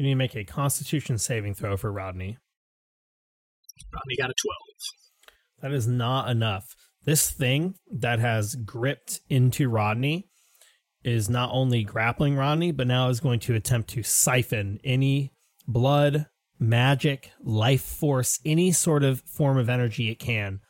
[0.00, 2.38] You need to make a constitution saving throw for Rodney.
[3.92, 4.56] Rodney got a 12.
[5.60, 6.74] That is not enough.
[7.04, 10.30] This thing that has gripped into Rodney
[11.04, 15.34] is not only grappling Rodney, but now is going to attempt to siphon any
[15.68, 20.60] blood, magic, life force, any sort of form of energy it can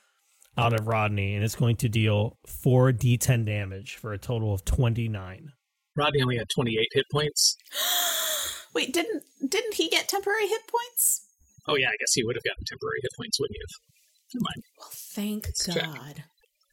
[0.59, 1.37] out of Rodney.
[1.37, 5.53] And it's going to deal 4d10 damage for a total of 29.
[5.95, 7.57] Rodney only had 28 hit points.
[8.75, 11.27] Wait, didn't didn't he get temporary hit points?
[11.69, 14.35] Oh, yeah, I guess he would have gotten temporary hit points, wouldn't he have?
[14.35, 14.65] Never mind.
[14.79, 15.85] Well, thank Let's check.
[15.85, 16.25] God.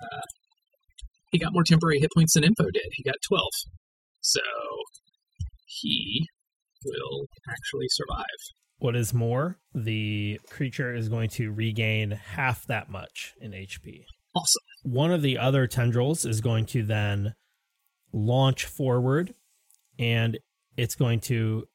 [0.02, 0.22] Uh,
[1.32, 2.88] he got more temporary hit points than Info did.
[2.94, 3.44] He got 12.
[4.22, 4.42] So
[5.66, 6.28] he
[6.86, 8.26] will actually survive.
[8.80, 14.04] What is more, the creature is going to regain half that much in HP.
[14.36, 14.62] Awesome.
[14.84, 17.34] one of the other tendrils is going to then
[18.14, 19.34] launch forward
[19.98, 20.38] and
[20.76, 21.66] it's going to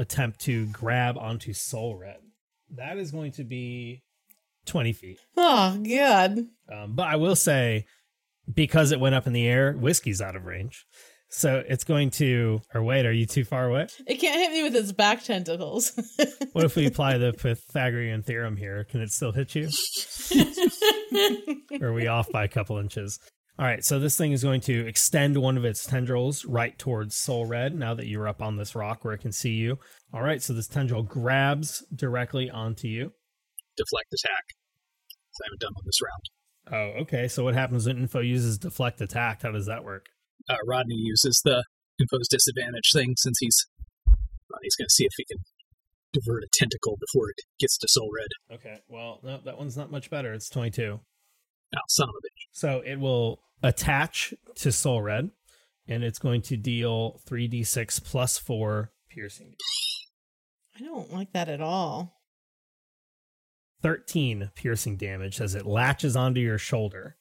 [0.00, 2.16] attempt to grab onto Soul Red.
[2.70, 4.02] That is going to be
[4.66, 5.18] 20 feet.
[5.36, 6.38] Oh God.
[6.72, 7.86] Um, but I will say,
[8.52, 10.86] because it went up in the air, whiskey's out of range.
[11.32, 12.60] So it's going to.
[12.74, 13.86] Or wait, are you too far away?
[14.06, 15.92] It can't hit me with its back tentacles.
[16.52, 18.82] What if we apply the Pythagorean theorem here?
[18.82, 19.68] Can it still hit you?
[21.80, 23.20] or are we off by a couple inches?
[23.60, 27.14] All right, so this thing is going to extend one of its tendrils right towards
[27.14, 29.78] Soul Red now that you're up on this rock where it can see you.
[30.14, 33.12] All right, so this tendril grabs directly onto you.
[33.76, 34.44] Deflect attack.
[35.12, 36.24] I haven't done on this round.
[36.72, 37.28] Oh, okay.
[37.28, 39.42] So what happens when info uses deflect attack?
[39.42, 40.06] How does that work?
[40.48, 41.62] Uh, Rodney uses the
[41.98, 43.66] impose disadvantage thing since he's
[44.06, 45.42] Rodney's going to see if he can
[46.14, 48.56] divert a tentacle before it gets to Soul Red.
[48.56, 50.32] Okay, well, no, that one's not much better.
[50.32, 51.00] It's 22.
[51.76, 52.46] Oh, son of a bitch.
[52.52, 55.30] So it will attach to Soul Red,
[55.86, 59.54] and it's going to deal 3d6 plus 4 piercing.
[60.78, 62.16] I don't like that at all.
[63.82, 67.16] 13 piercing damage as it latches onto your shoulder.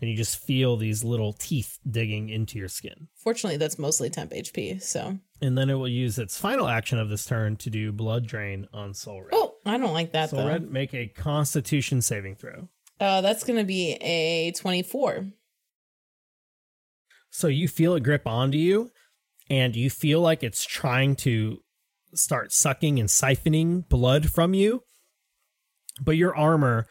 [0.00, 3.06] and you just feel these little teeth digging into your skin.
[3.14, 4.82] Fortunately, that's mostly temp HP.
[4.82, 8.26] So, And then it will use its final action of this turn to do blood
[8.26, 9.30] drain on Soul Red.
[9.32, 10.48] oh, I don't like that Soul though.
[10.48, 12.68] Red, make a Constitution saving throw.
[13.00, 15.26] Uh, that's going to be a 24.
[17.30, 18.90] So you feel it grip onto you,
[19.48, 21.58] and you feel like it's trying to
[22.14, 24.82] start sucking and siphoning blood from you.
[26.00, 26.86] But your armor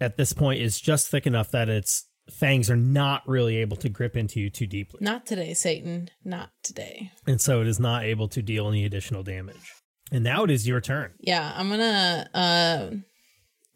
[0.00, 3.88] at this point is just thick enough that its fangs are not really able to
[3.88, 4.98] grip into you too deeply.
[5.02, 6.10] Not today, Satan.
[6.24, 7.12] Not today.
[7.26, 9.72] And so it is not able to deal any additional damage.
[10.10, 11.14] And now it is your turn.
[11.20, 12.28] Yeah, I'm gonna.
[12.34, 12.90] Uh,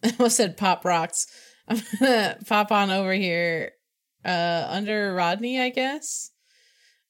[0.05, 1.27] I almost said pop rocks.
[1.69, 3.73] I'm gonna pop on over here,
[4.25, 6.31] uh, under Rodney, I guess.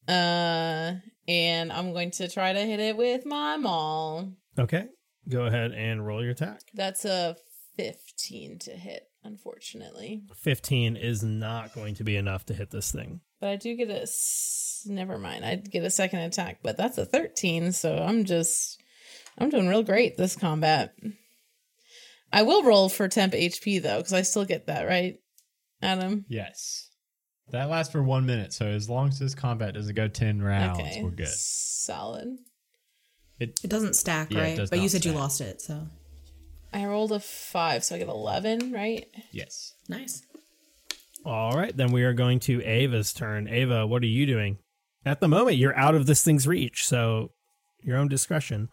[0.07, 0.95] Uh,
[1.27, 4.33] and I'm going to try to hit it with my maul.
[4.59, 4.87] Okay.
[5.29, 6.61] Go ahead and roll your attack.
[6.73, 7.37] That's a
[7.77, 10.23] 15 to hit, unfortunately.
[10.35, 13.21] 15 is not going to be enough to hit this thing.
[13.41, 14.03] But I do get a.
[14.03, 15.45] s- Never mind.
[15.45, 17.73] I get a second attack, but that's a 13.
[17.73, 18.81] So I'm just.
[19.37, 20.95] I'm doing real great this combat.
[22.33, 25.17] I will roll for temp HP though, because I still get that, right,
[25.83, 26.25] Adam?
[26.29, 26.91] Yes.
[27.51, 30.79] That lasts for one minute, so as long as this combat doesn't go 10 rounds,
[30.79, 31.01] okay.
[31.03, 31.29] we're good.
[31.29, 32.37] Solid.
[33.39, 34.57] It, It doesn't stack, Yeah, it right?
[34.57, 35.87] does but you not said you lost it, so
[36.73, 39.07] I rolled a five, so I get 11, right?
[39.33, 39.73] yes.
[39.89, 40.23] nice.
[41.25, 43.49] All right, then we are going to Ava's turn.
[43.49, 44.59] Ava, what are you doing?
[45.05, 47.31] At the moment, you're out of this thing's reach, so
[47.83, 48.69] your own discretion.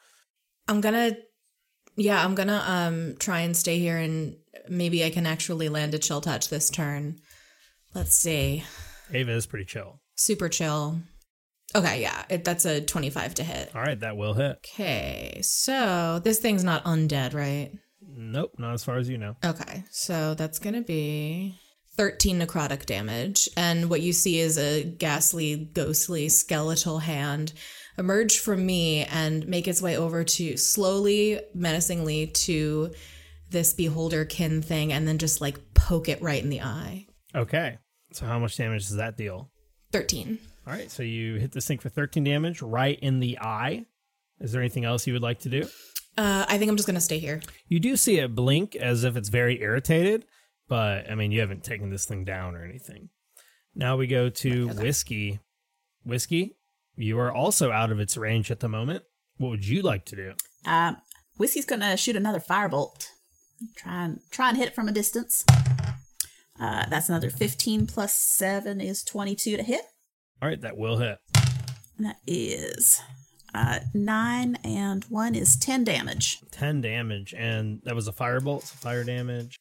[0.68, 1.16] I'm gonna,
[1.96, 4.36] yeah, I'm gonna um try and stay here, and
[4.70, 7.18] maybe I can actually land a chill touch this turn.
[7.94, 8.64] Let's see,
[9.14, 10.02] Ava is pretty chill.
[10.16, 11.00] super chill.
[11.74, 13.72] Okay, yeah, it, that's a 25 to hit.
[13.76, 14.58] All right, that will hit.
[14.58, 17.72] Okay, so this thing's not undead, right?
[18.02, 19.36] Nope, not as far as you know.
[19.44, 21.56] Okay, so that's gonna be
[21.98, 23.50] 13 necrotic damage.
[23.58, 27.52] And what you see is a ghastly, ghostly, skeletal hand
[27.98, 32.92] emerge from me and make its way over to slowly, menacingly to
[33.50, 37.08] this beholder kin thing and then just like poke it right in the eye.
[37.34, 37.78] Okay,
[38.12, 39.52] so how much damage does that deal?
[39.92, 40.40] 13.
[40.68, 43.86] All right, so you hit this thing for 13 damage right in the eye.
[44.40, 45.68] Is there anything else you would like to do?
[46.18, 47.42] Uh, I think I'm just gonna stay here.
[47.68, 50.26] You do see it blink as if it's very irritated,
[50.68, 53.10] but I mean, you haven't taken this thing down or anything.
[53.76, 55.40] Now we go to Whiskey.
[56.06, 56.56] Whiskey,
[56.98, 59.04] you are also out of its range at the moment.
[59.38, 60.34] What would you like to do?
[60.66, 60.98] Um,
[61.38, 63.08] Whiskey's gonna shoot another firebolt.
[63.78, 65.44] Try and try and hit it from a distance.
[66.60, 69.82] Uh, that's another 15 plus 7 is 22 to hit.
[70.42, 71.18] All right, that will hit.
[71.98, 73.02] And that is
[73.54, 76.40] uh, 9 and 1 is 10 damage.
[76.52, 79.58] 10 damage, and that was a firebolt, so fire damage.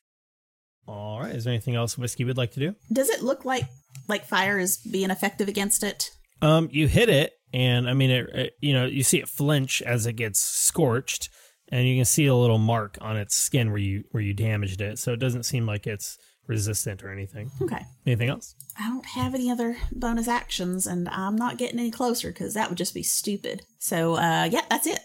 [0.86, 2.74] All right, is there anything else Whiskey would like to do?
[2.92, 3.64] Does it look like
[4.06, 6.10] like fire is being effective against it?
[6.44, 9.80] Um, you hit it, and I mean, it, it, you know, you see it flinch
[9.80, 11.30] as it gets scorched,
[11.70, 14.82] and you can see a little mark on its skin where you where you damaged
[14.82, 14.98] it.
[14.98, 17.50] So it doesn't seem like it's resistant or anything.
[17.62, 17.80] Okay.
[18.06, 18.54] Anything else?
[18.78, 22.68] I don't have any other bonus actions, and I'm not getting any closer because that
[22.68, 23.62] would just be stupid.
[23.78, 25.00] So, uh, yeah, that's it.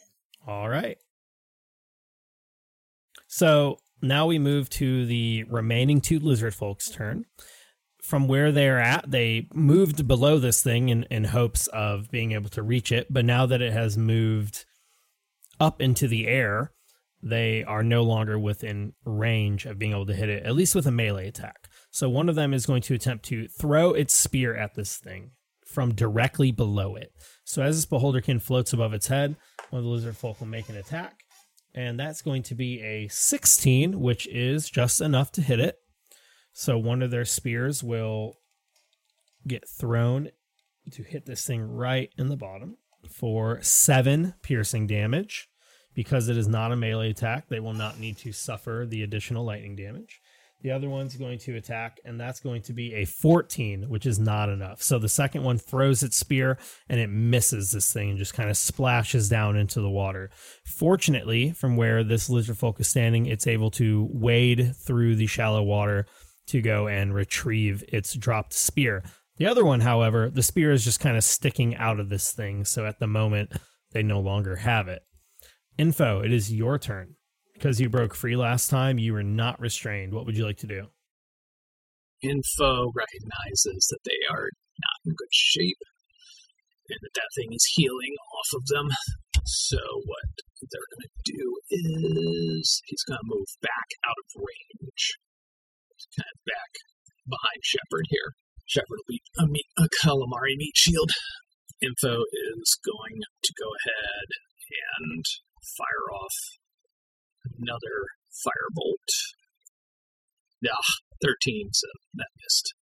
[0.45, 0.97] All right.
[3.27, 7.25] So now we move to the remaining two lizard folks' turn.
[8.09, 12.49] From where they're at, they moved below this thing in, in hopes of being able
[12.49, 14.65] to reach it, but now that it has moved
[15.59, 16.71] up into the air,
[17.21, 20.87] they are no longer within range of being able to hit it, at least with
[20.87, 21.69] a melee attack.
[21.91, 25.29] So one of them is going to attempt to throw its spear at this thing
[25.63, 27.13] from directly below it.
[27.43, 29.35] So as this beholderkin floats above its head,
[29.69, 31.19] one of the lizard folk will make an attack.
[31.75, 35.77] And that's going to be a 16, which is just enough to hit it.
[36.59, 38.35] So one of their spears will
[39.47, 40.27] get thrown
[40.91, 42.75] to hit this thing right in the bottom
[43.09, 45.47] for seven piercing damage.
[45.95, 49.45] Because it is not a melee attack, they will not need to suffer the additional
[49.45, 50.19] lightning damage.
[50.61, 54.19] The other one's going to attack, and that's going to be a 14, which is
[54.19, 54.83] not enough.
[54.83, 56.57] So the second one throws its spear
[56.89, 60.29] and it misses this thing and just kind of splashes down into the water.
[60.65, 65.63] Fortunately, from where this lizard folk is standing, it's able to wade through the shallow
[65.63, 66.05] water
[66.49, 69.03] to go and retrieve its dropped spear.
[69.37, 72.65] The other one, however, the spear is just kind of sticking out of this thing.
[72.65, 73.53] So at the moment,
[73.91, 75.01] they no longer have it.
[75.77, 77.15] Info, it is your turn.
[77.53, 80.13] Because you broke free last time, you were not restrained.
[80.13, 80.87] What would you like to do?
[82.21, 85.77] Info recognizes that they are not in good shape
[86.89, 88.89] and that that thing is healing off of them.
[89.45, 90.29] So what
[90.69, 95.17] they're going to do is he's going to move back out of range,
[96.15, 96.71] kind of back
[97.27, 98.35] behind Shepard here.
[98.65, 101.11] Shepard will be a, uh, meat, a uh, calamari meat shield.
[101.81, 104.27] Info is going to go ahead
[104.99, 105.25] and
[105.77, 106.35] fire off
[107.57, 108.13] another
[108.45, 109.09] firebolt.
[110.61, 110.71] Yeah,
[111.23, 112.73] 13, so that missed.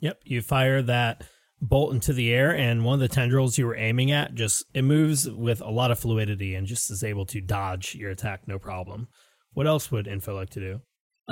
[0.00, 1.24] Yep, you fire that
[1.60, 4.82] bolt into the air, and one of the tendrils you were aiming at just it
[4.82, 8.58] moves with a lot of fluidity and just is able to dodge your attack no
[8.58, 9.06] problem.
[9.52, 10.80] What else would Info like to do?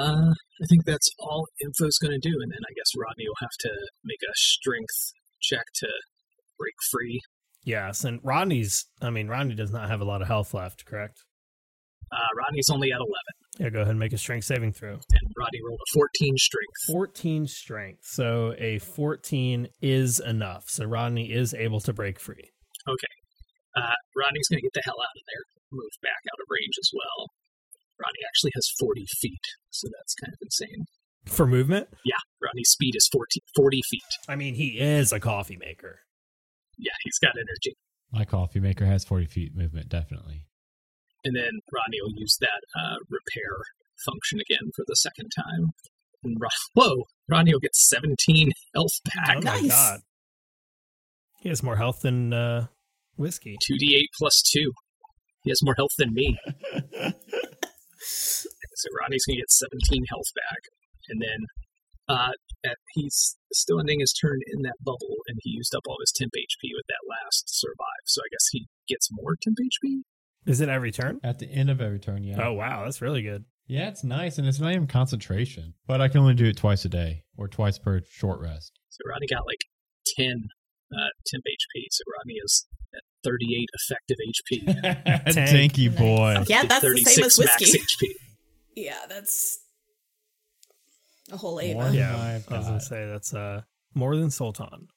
[0.01, 0.31] Uh,
[0.63, 3.57] I think that's all Info's going to do, and then I guess Rodney will have
[3.61, 3.71] to
[4.05, 5.89] make a strength check to
[6.59, 7.21] break free.
[7.65, 8.87] Yes, and Rodney's.
[9.03, 11.25] I mean, Rodney does not have a lot of health left, correct?
[12.13, 13.13] Uh, Rodney's only at 11,
[13.61, 14.95] Yeah, go ahead and make a strength saving throw.
[14.95, 16.79] and Rodney rolled a 14 strength.
[16.89, 18.05] 14 strength.
[18.05, 20.65] So a 14 is enough.
[20.69, 22.51] So Rodney is able to break free.
[22.89, 23.15] Okay.
[23.77, 26.75] Uh, Rodney's going to get the hell out of there, move back out of range
[26.81, 27.29] as well.
[28.11, 29.41] Rodney actually has 40 feet,
[29.71, 30.85] so that's kind of insane.
[31.27, 31.89] For movement?
[32.05, 34.01] Yeah, Ronnie's speed is 14, 40 feet.
[34.29, 36.01] I mean, he is a coffee maker.
[36.79, 37.77] Yeah, he's got energy.
[38.11, 40.47] My coffee maker has 40 feet movement, definitely.
[41.25, 43.51] And then Ronnie will use that uh, repair
[44.05, 45.71] function again for the second time.
[46.25, 47.05] And Ro- Whoa!
[47.29, 49.37] Rodney will get 17 health back.
[49.37, 49.69] Oh my Nice.
[49.69, 50.01] god.
[51.43, 52.67] He has more health than uh,
[53.17, 53.57] whiskey.
[53.71, 54.73] 2d8 plus 2.
[55.45, 56.39] He has more health than me.
[58.01, 60.63] so Rodney's going to get 17 health back.
[61.09, 61.41] And then
[62.09, 62.33] uh,
[62.65, 66.13] at, he's still ending his turn in that bubble, and he used up all his
[66.13, 68.05] temp HP with that last survive.
[68.07, 70.03] So I guess he gets more temp HP?
[70.47, 71.21] Is it every turn?
[71.23, 72.39] At the end of every turn, yeah.
[72.43, 73.45] Oh wow, that's really good.
[73.67, 75.75] Yeah, it's nice, and it's not even concentration.
[75.87, 78.73] But I can only do it twice a day, or twice per short rest.
[78.89, 79.61] So Rodney got like
[80.17, 80.49] 10
[80.93, 81.87] uh, temp HP.
[81.91, 82.80] So Rodney is at
[83.25, 85.25] 38 effective HP.
[85.49, 86.45] Tanky boy.
[86.47, 87.63] Yeah, that's the same as 36 max.
[87.63, 88.09] HP.
[88.77, 89.59] Yeah, that's
[91.31, 91.85] a whole More Ava.
[91.85, 93.63] than Yeah, I've was gonna say that's uh
[93.95, 94.89] more than Sultan.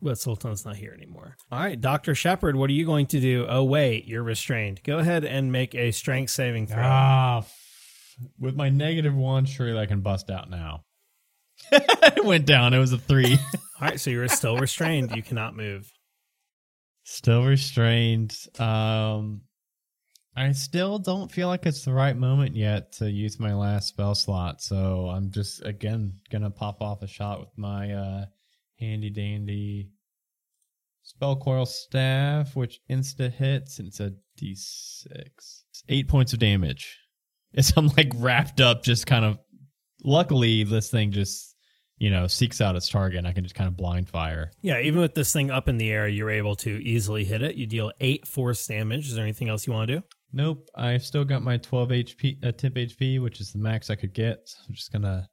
[0.00, 1.36] But Sultan's not here anymore.
[1.50, 3.46] All right, Doctor Shepard, what are you going to do?
[3.48, 4.82] Oh wait, you're restrained.
[4.82, 6.82] Go ahead and make a strength saving throw.
[6.82, 7.44] Ah,
[8.38, 10.82] with my negative one, surely I can bust out now.
[11.72, 12.74] it went down.
[12.74, 13.38] It was a three.
[13.80, 15.14] All right, so you're still restrained.
[15.16, 15.90] You cannot move.
[17.04, 18.36] Still restrained.
[18.58, 19.42] Um,
[20.36, 24.14] I still don't feel like it's the right moment yet to use my last spell
[24.14, 24.62] slot.
[24.62, 28.24] So I'm just again gonna pop off a shot with my uh,
[28.80, 29.90] handy dandy
[31.02, 33.78] spell coil staff, which insta hits.
[33.78, 35.62] And it's a d6.
[35.88, 36.98] Eight points of damage.
[37.54, 39.38] As I'm like wrapped up, just kind of.
[40.06, 41.53] Luckily, this thing just
[41.98, 44.50] you know seeks out its target, and I can just kind of blind fire.
[44.62, 47.56] Yeah, even with this thing up in the air, you're able to easily hit it.
[47.56, 49.08] You deal eight force damage.
[49.08, 50.02] Is there anything else you want to do?
[50.32, 53.94] Nope, I've still got my 12 HP, uh, temp HP, which is the max I
[53.94, 54.40] could get.
[54.46, 55.28] So I'm just gonna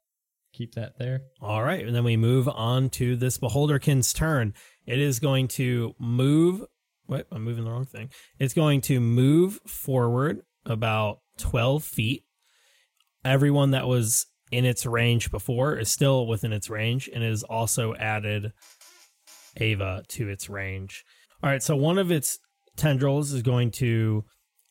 [0.52, 1.22] keep that there.
[1.40, 4.54] All right, and then we move on to this Beholderkin's turn.
[4.86, 6.62] It is going to move.
[7.06, 7.26] What?
[7.32, 8.10] I'm moving the wrong thing.
[8.38, 12.24] It's going to move forward about 12 feet.
[13.24, 17.94] Everyone that was in its range before is still within its range and is also
[17.94, 18.52] added
[19.56, 21.04] Ava to its range.
[21.42, 22.38] All right, so one of its
[22.76, 24.24] tendrils is going to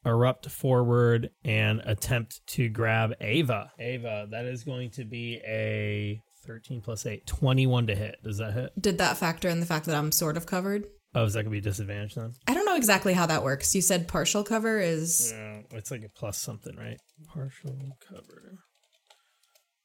[0.06, 3.72] erupt forward and attempt to grab Ava.
[3.80, 8.16] Ava, that is going to be a 13 plus 8, 21 to hit.
[8.24, 8.72] Does that hit?
[8.80, 10.86] Did that factor in the fact that I'm sort of covered?
[11.14, 12.34] Oh, is that going to be a disadvantage then?
[12.48, 13.76] I don't know exactly how that works.
[13.76, 15.34] You said partial cover is.
[15.36, 16.98] Yeah, it's like a plus something, right?
[17.28, 18.60] Partial cover.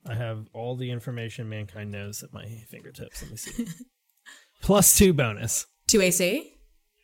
[0.09, 3.23] I have all the information mankind knows at my fingertips.
[3.23, 3.67] Let me see.
[4.63, 5.67] plus two bonus.
[5.89, 6.53] 2 AC?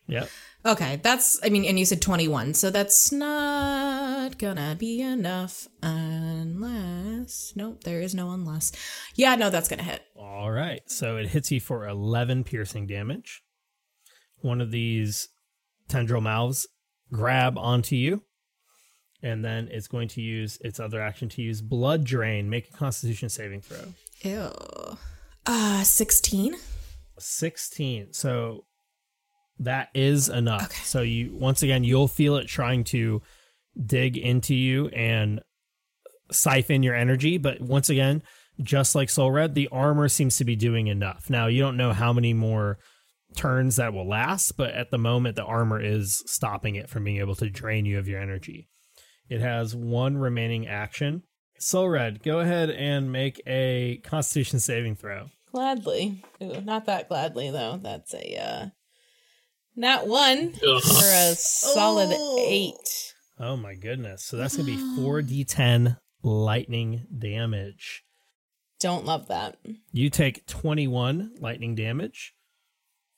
[0.08, 0.28] Yep.
[0.64, 7.52] Okay, that's, I mean, and you said 21, so that's not gonna be enough unless.
[7.56, 8.72] Nope, there is no unless.
[9.14, 10.02] Yeah, no, that's gonna hit.
[10.16, 10.82] All right.
[10.86, 13.42] So it hits you for 11 piercing damage.
[14.40, 15.28] One of these
[15.88, 16.66] tendril mouths
[17.12, 18.22] grab onto you.
[19.22, 22.50] And then it's going to use its other action to use blood drain.
[22.50, 23.92] Make a constitution saving throw.
[24.22, 24.50] Ew.
[25.46, 26.56] Uh, 16?
[27.18, 28.12] 16.
[28.12, 28.64] So
[29.58, 30.72] that is enough.
[30.84, 33.22] So you once again you'll feel it trying to
[33.86, 35.40] dig into you and
[36.30, 38.22] siphon your energy, but once again,
[38.60, 41.30] just like Soul Red, the armor seems to be doing enough.
[41.30, 42.78] Now you don't know how many more
[43.36, 47.18] turns that will last, but at the moment the armor is stopping it from being
[47.18, 48.68] able to drain you of your energy.
[49.28, 51.22] It has one remaining action.
[51.58, 55.30] Soul Red, go ahead and make a constitution saving throw.
[55.52, 56.22] Gladly.
[56.42, 57.78] Ooh, not that gladly though.
[57.82, 58.66] That's a uh
[59.76, 60.82] not one Ugh.
[60.82, 62.36] for a solid Oh.
[62.48, 63.14] eight.
[63.38, 64.24] Oh my goodness.
[64.24, 68.04] So that's going to be 4d10 lightning damage.
[68.78, 69.56] don't love that.
[69.92, 72.34] You take 21 lightning damage,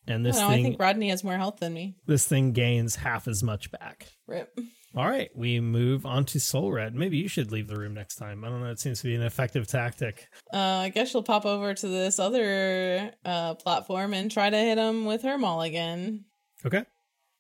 [0.07, 1.97] and this I, don't know, I think Rodney has more health than me.
[2.07, 4.07] this thing gains half as much back.
[4.27, 4.57] Rip.
[4.97, 6.95] All right, we move on to Soul Red.
[6.95, 8.45] Maybe you should leave the room next time.
[8.45, 8.71] I don't know.
[8.71, 10.29] It seems to be an effective tactic.
[10.53, 14.79] Uh, I guess she'll pop over to this other uh, platform and try to hit
[14.79, 16.27] him with her maul again.
[16.65, 16.85] Okay.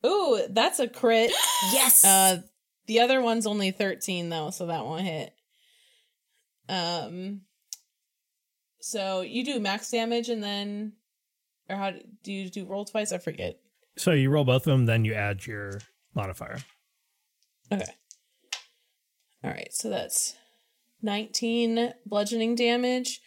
[0.04, 1.30] Ooh, that's a crit.
[1.72, 2.04] Yes.
[2.04, 2.42] Uh,
[2.86, 5.32] the other one's only 13 though, so that won't hit.
[6.68, 7.42] Um,
[8.80, 10.92] so you do max damage and then,
[11.70, 11.92] or how
[12.22, 13.12] do you do roll twice?
[13.12, 13.60] I forget.
[13.96, 15.80] So you roll both of them, then you add your
[16.14, 16.58] modifier.
[17.74, 17.92] Okay.
[19.42, 20.34] All right, so that's
[21.02, 23.20] 19 bludgeoning damage.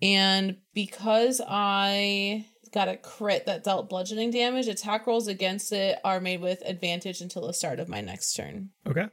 [0.00, 6.20] And because I got a crit that dealt bludgeoning damage, attack rolls against it are
[6.20, 8.70] made with advantage until the start of my next turn.
[8.86, 9.06] Okay.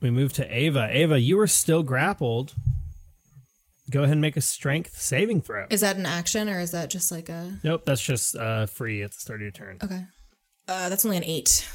[0.00, 0.88] We move to Ava.
[0.90, 2.54] Ava, you are still grappled.
[3.90, 5.66] Go ahead and make a strength saving throw.
[5.70, 7.58] Is that an action or is that just like a.
[7.62, 9.78] Nope, that's just uh, free at the start of your turn.
[9.82, 10.04] Okay.
[10.66, 11.68] Uh, that's only an eight.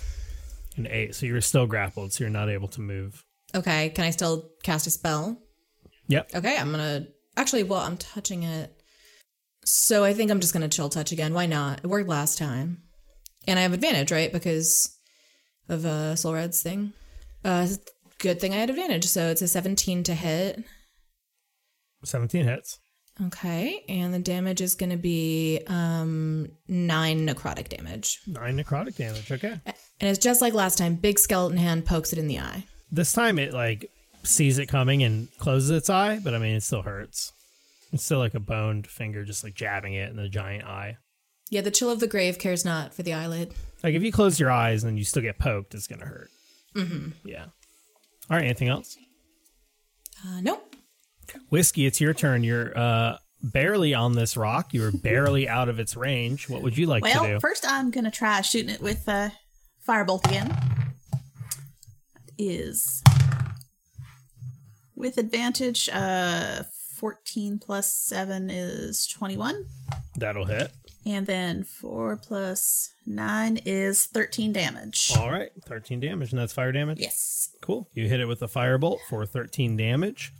[0.77, 3.23] An eight, so you're still grappled, so you're not able to move.
[3.55, 3.89] Okay.
[3.89, 5.41] Can I still cast a spell?
[6.07, 6.31] Yep.
[6.35, 6.57] Okay.
[6.57, 7.07] I'm going to.
[7.35, 8.73] Actually, well, I'm touching it.
[9.65, 11.33] So I think I'm just going to chill touch again.
[11.33, 11.79] Why not?
[11.83, 12.83] It worked last time.
[13.47, 14.31] And I have advantage, right?
[14.31, 14.97] Because
[15.69, 16.93] of uh, Soul Red's thing.
[17.43, 17.67] Uh,
[18.19, 19.05] good thing I had advantage.
[19.05, 20.63] So it's a 17 to hit.
[22.03, 22.79] 17 hits.
[23.25, 29.31] Okay, and the damage is going to be um nine necrotic damage, Nine necrotic damage.
[29.31, 29.59] Okay.
[29.65, 30.95] and it's just like last time.
[30.95, 32.65] Big skeleton hand pokes it in the eye.
[32.91, 33.89] This time it like
[34.23, 37.33] sees it coming and closes its eye, but I mean it still hurts.
[37.91, 40.97] It's still like a boned finger just like jabbing it in the giant eye.
[41.49, 43.53] Yeah, the chill of the grave cares not for the eyelid.
[43.81, 46.29] Like if you close your eyes and you still get poked, it's gonna hurt.
[46.75, 47.09] Mm-hmm.
[47.25, 47.45] Yeah.
[48.29, 48.43] All right.
[48.43, 48.95] Anything else?
[50.27, 50.66] Uh, nope.
[51.49, 52.43] Whiskey, it's your turn.
[52.43, 54.73] You're uh barely on this rock.
[54.73, 56.49] You're barely out of its range.
[56.49, 57.19] What would you like to do?
[57.21, 59.29] well, first I'm gonna try shooting it with uh,
[59.87, 60.47] firebolt again.
[60.49, 63.03] That is
[64.95, 65.89] with advantage.
[65.91, 66.63] Uh,
[66.95, 69.65] fourteen plus seven is twenty-one,
[70.15, 70.71] That'll hit.
[71.05, 75.11] and then four plus nine is thirteen damage.
[75.17, 75.51] All right.
[75.67, 76.99] 13 damage, and that's fire damage.
[76.99, 77.87] Yes, Cool.
[77.93, 80.33] You hit it with a firebolt for 13 damage.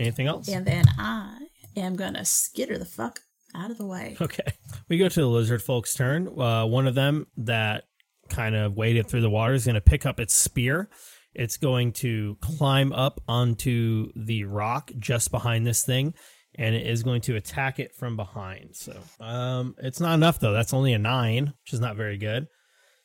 [0.00, 0.48] Anything else?
[0.48, 1.38] and then I
[1.76, 3.20] am gonna skitter the fuck
[3.54, 4.16] out of the way.
[4.20, 4.52] Okay.
[4.88, 6.28] We go to the lizard folk's turn.
[6.28, 7.84] Uh, one of them that
[8.28, 10.88] kind of waded through the water is going to pick up its spear.
[11.34, 16.14] It's going to climb up onto the rock just behind this thing,
[16.56, 18.74] and it is going to attack it from behind.
[18.74, 20.52] So um, it's not enough, though.
[20.52, 22.46] That's only a nine, which is not very good.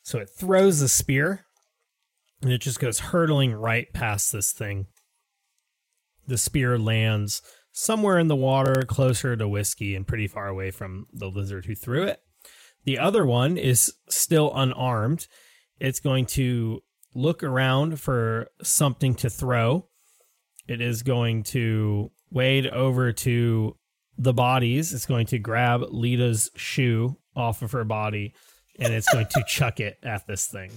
[0.03, 1.45] So it throws the spear,
[2.41, 4.87] and it just goes hurtling right past this thing.
[6.27, 11.07] The spear lands somewhere in the water closer to whiskey and pretty far away from
[11.13, 12.21] the lizard who threw it.
[12.85, 15.27] The other one is still unarmed.
[15.79, 16.81] It's going to
[17.13, 19.87] look around for something to throw.
[20.67, 23.77] It is going to wade over to
[24.17, 24.93] the bodies.
[24.93, 28.33] It's going to grab Lita's shoe off of her body
[28.79, 30.71] and it's going to chuck it at this thing.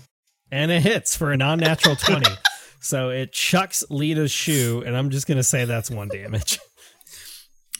[0.50, 2.26] And it hits for a non natural 20.
[2.80, 6.58] So it chucks Lita's shoe, and I'm just going to say that's one damage.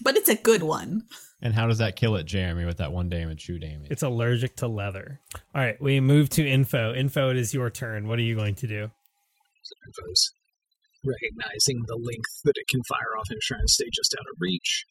[0.01, 1.03] But it's a good one.
[1.43, 3.91] And how does that kill it, Jeremy, with that one damage, shoe damage?
[3.91, 5.21] It's allergic to leather.
[5.55, 6.95] All right, we move to info.
[6.95, 8.09] Info, it is your turn.
[8.09, 8.91] What are you going to do?
[9.87, 10.33] Info's
[11.05, 14.39] recognizing the length that it can fire off and trying to stay just out of
[14.41, 14.85] reach.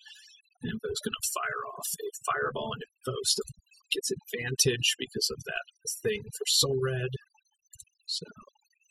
[0.64, 3.51] Info's going to fire off a fireball, and Info still
[3.91, 5.66] gets advantage because of that
[6.03, 7.12] thing for Soul Red.
[8.05, 8.26] So,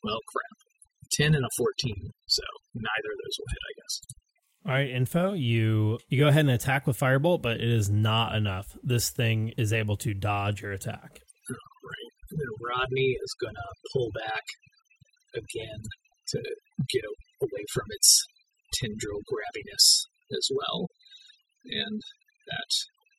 [0.05, 0.66] well, crap.
[1.13, 1.95] 10 and a 14,
[2.27, 2.43] so
[2.75, 4.01] neither of those will hit, I guess.
[4.67, 5.33] All right, info.
[5.33, 8.67] You you go ahead and attack with firebolt, but it is not enough.
[8.83, 11.21] This thing is able to dodge your attack.
[11.49, 12.11] Right.
[12.31, 14.43] And then Rodney is going to pull back
[15.35, 15.79] again
[16.31, 16.39] to
[16.91, 17.05] get
[17.41, 18.27] away from its
[18.75, 20.89] tendril grabbiness as well.
[21.65, 22.01] And
[22.49, 22.71] that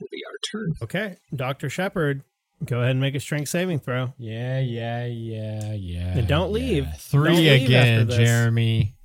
[0.01, 0.73] will be our turn.
[0.81, 2.23] Okay, Doctor Shepard,
[2.65, 4.13] go ahead and make a strength saving throw.
[4.17, 6.17] yeah, yeah, yeah, yeah.
[6.17, 6.53] And don't yeah.
[6.53, 6.87] leave.
[6.97, 8.09] 3 Don't leave again.
[8.09, 8.95] Jeremy.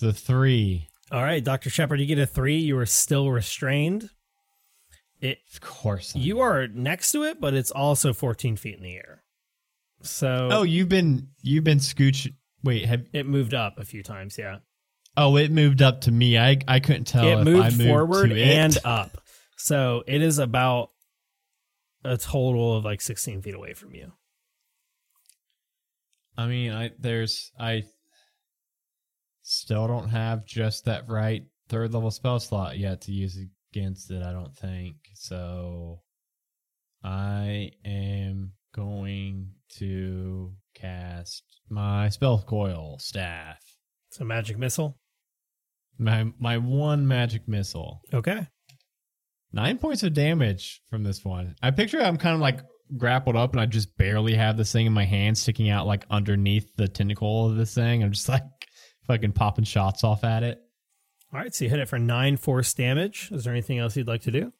[0.00, 0.88] The three.
[1.12, 2.56] All right, Doctor Shepard, you get a three.
[2.58, 4.10] You are still restrained.
[5.20, 6.14] It Of course.
[6.16, 9.22] I- you are next to it, but it's also 14 feet in the air.
[10.02, 12.30] So Oh, you've been you've been scooch.
[12.62, 14.36] Wait, have it moved up a few times.
[14.36, 14.58] Yeah,
[15.16, 16.36] oh it moved up to me.
[16.36, 17.26] I I couldn't tell.
[17.40, 19.16] it moved I moved forward and up.
[19.56, 20.90] So it is about
[22.04, 24.12] a total of like 16 feet away from you.
[26.36, 27.84] I mean, I there's I
[29.42, 33.38] still don't have just that right third level spell slot yet to use
[33.72, 34.96] against it, I don't think.
[35.14, 36.00] So
[37.02, 43.58] I am going to cast my spell coil staff.
[44.10, 44.98] It's a magic missile.
[45.98, 48.00] My my one magic missile.
[48.12, 48.48] Okay.
[49.54, 51.54] Nine points of damage from this one.
[51.62, 52.58] I picture I'm kind of like
[52.96, 56.04] grappled up and I just barely have this thing in my hand sticking out like
[56.10, 58.02] underneath the tentacle of this thing.
[58.02, 58.42] I'm just like
[59.06, 60.58] fucking popping shots off at it.
[61.32, 61.54] All right.
[61.54, 63.30] So you hit it for nine force damage.
[63.30, 64.52] Is there anything else you'd like to do?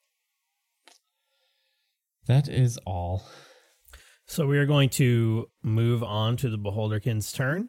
[2.29, 3.25] That is all.
[4.27, 7.69] So we are going to move on to the Beholderkin's turn.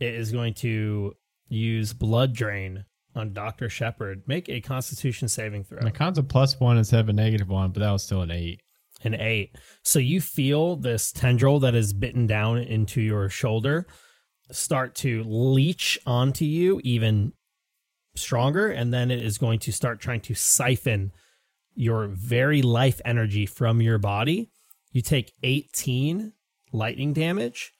[0.00, 1.12] It is going to
[1.48, 2.84] use Blood Drain
[3.14, 3.68] on Dr.
[3.68, 4.22] Shepard.
[4.26, 5.80] Make a Constitution saving throw.
[5.82, 8.30] My con's a plus one instead of a negative one, but that was still an
[8.30, 8.62] eight.
[9.04, 9.56] An eight.
[9.82, 13.86] So you feel this tendril that is bitten down into your shoulder
[14.50, 17.32] start to leech onto you even
[18.14, 21.12] stronger, and then it is going to start trying to siphon
[21.74, 24.50] your very life energy from your body.
[24.90, 26.32] You take 18
[26.72, 27.72] lightning damage,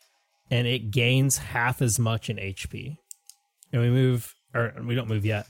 [0.50, 2.96] and it gains half as much in HP.
[3.72, 5.46] And we move, or we don't move yet.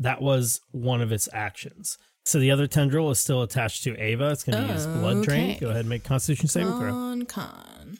[0.00, 1.98] That was one of its actions.
[2.24, 4.30] So the other tendril is still attached to Ava.
[4.30, 5.52] It's going to use blood drain.
[5.52, 5.60] Okay.
[5.60, 6.90] Go ahead and make Constitution saving throw.
[6.90, 7.98] Con con.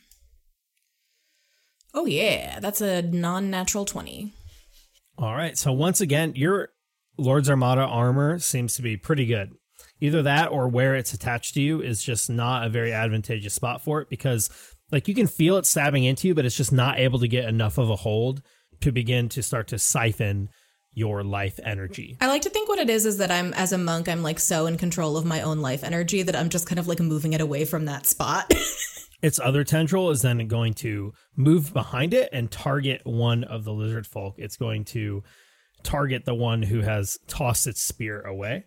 [1.94, 4.34] Oh yeah, that's a non-natural twenty.
[5.16, 5.57] All right.
[5.57, 6.68] So once again, your
[7.16, 9.53] Lord's Armada armor seems to be pretty good.
[10.01, 13.82] Either that or where it's attached to you is just not a very advantageous spot
[13.82, 14.51] for it because
[14.92, 17.49] like you can feel it stabbing into you, but it's just not able to get
[17.49, 18.42] enough of a hold
[18.80, 20.48] to begin to start to siphon
[20.92, 22.16] your life energy.
[22.20, 24.40] I like to think what it is is that I'm as a monk, I'm like
[24.40, 27.32] so in control of my own life energy that I'm just kind of like moving
[27.32, 28.52] it away from that spot.
[29.22, 33.72] Its other tendril is then going to move behind it and target one of the
[33.72, 34.34] lizard folk.
[34.38, 35.22] It's going to
[35.82, 38.64] target the one who has tossed its spear away.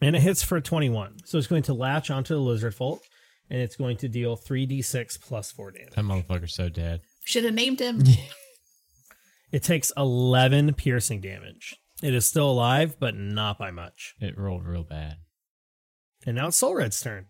[0.00, 1.18] And it hits for 21.
[1.24, 3.00] So it's going to latch onto the lizard folk
[3.48, 5.94] and it's going to deal 3d6 plus 4 damage.
[5.94, 7.02] That motherfucker's so dead.
[7.24, 8.02] Should have named him.
[9.52, 11.76] It takes 11 piercing damage.
[12.02, 14.14] It is still alive, but not by much.
[14.18, 15.16] It rolled real bad.
[16.26, 17.26] And now it's Soul Red's turn.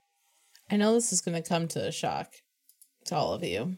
[0.70, 2.28] I know this is going to come to a shock
[3.06, 3.76] to all of you,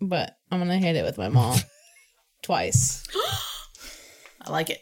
[0.00, 1.56] but I'm going to hit it with my maul
[2.42, 3.04] twice.
[4.42, 4.80] I like it.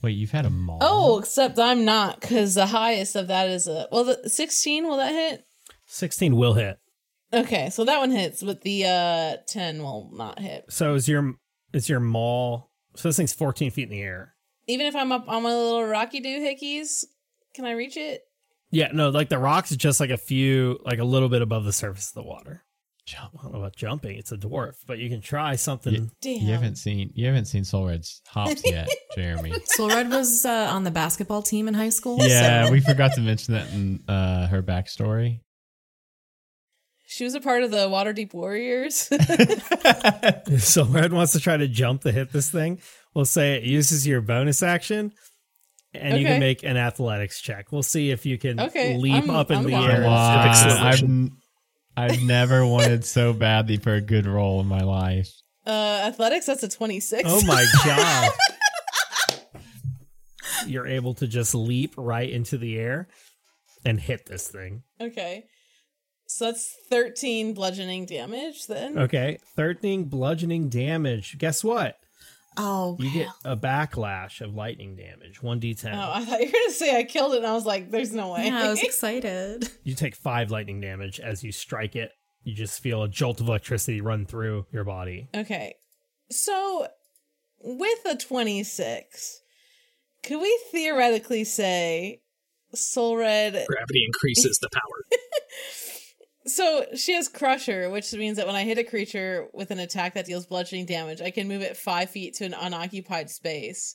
[0.00, 0.78] Wait, you've had a maul?
[0.80, 4.86] Oh, except I'm not because the highest of that is a well, the 16.
[4.86, 5.44] Will that hit?
[5.86, 6.78] 16 will hit.
[7.32, 10.66] Okay, so that one hits, but the uh 10 will not hit.
[10.70, 11.34] So is your
[11.72, 14.34] is your maul so this thing's 14 feet in the air.
[14.66, 17.04] Even if I'm up on my little rocky doohickeys,
[17.54, 18.22] can I reach it?
[18.70, 21.72] Yeah, no, like the rock's just like a few, like a little bit above the
[21.72, 22.64] surface of the water.
[23.06, 23.36] Jump.
[23.38, 25.94] I don't know about jumping; it's a dwarf, but you can try something.
[25.94, 26.00] Yeah.
[26.20, 26.42] Damn.
[26.46, 29.54] You haven't seen you haven't seen Soul Red's hops yet, Jeremy.
[29.64, 32.18] Soul Red was uh, on the basketball team in high school.
[32.20, 35.40] yeah, so- we forgot to mention that in uh, her backstory.
[37.10, 38.94] She was a part of the Waterdeep Warriors.
[40.62, 42.80] so Red wants to try to jump to hit this thing.
[43.14, 45.12] We'll say it uses your bonus action,
[45.94, 47.72] and you can make an athletics check.
[47.72, 50.06] We'll see if you can Okay, leap I'm- up in I'm the air.
[50.06, 51.32] I've n-
[51.96, 55.30] I've never wanted so badly for a good roll in my life.
[55.66, 57.22] uh athletics, that's a 26.
[57.26, 58.32] Oh my god!
[60.66, 63.08] You're able to just leap right into the air
[63.84, 64.82] and hit this thing.
[65.00, 65.44] Okay.
[66.30, 68.98] So that's 13 bludgeoning damage then.
[68.98, 71.38] Okay, 13 bludgeoning damage.
[71.38, 71.98] Guess what?
[72.58, 75.94] Oh, You get a backlash of lightning damage, 1d10.
[75.94, 77.90] Oh, I thought you were going to say I killed it, and I was like,
[77.90, 78.46] there's no way.
[78.46, 79.70] Yeah, I was excited.
[79.84, 82.12] You take five lightning damage as you strike it.
[82.42, 85.28] You just feel a jolt of electricity run through your body.
[85.34, 85.76] okay.
[86.30, 86.88] So
[87.62, 89.40] with a 26,
[90.24, 92.20] could we theoretically say
[92.74, 95.20] Soul Red Gravity increases the power.
[96.48, 100.14] So she has Crusher, which means that when I hit a creature with an attack
[100.14, 103.94] that deals bludgeoning damage, I can move it five feet to an unoccupied space,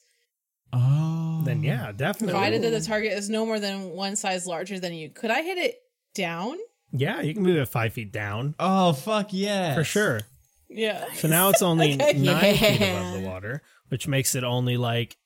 [0.72, 2.32] Oh, Then, yeah, definitely.
[2.34, 5.10] provided that the target is no more than one size larger than you.
[5.10, 5.76] Could I hit it
[6.16, 6.58] down?
[6.92, 10.22] Yeah, you can move it five feet down Oh fuck yeah, for sure.
[10.70, 11.06] Yeah.
[11.14, 12.14] So now it's only Okay.
[12.14, 15.18] nine feet above the water, which makes it only like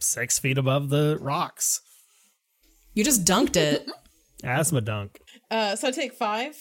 [0.00, 1.80] six feet above the rocks.
[2.94, 3.86] You just dunked it.
[4.42, 5.20] Asthma dunk.
[5.50, 6.56] Uh, so I take five.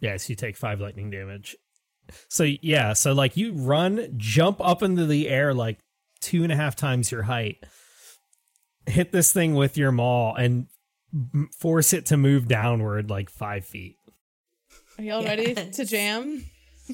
[0.00, 1.56] Yes, you take five lightning damage.
[2.28, 5.78] So yeah, so like you run, jump up into the air like
[6.20, 7.56] two and a half times your height,
[8.86, 10.66] hit this thing with your maul, and
[11.58, 13.96] force it to move downward like five feet.
[14.98, 16.44] Are y'all ready to jam?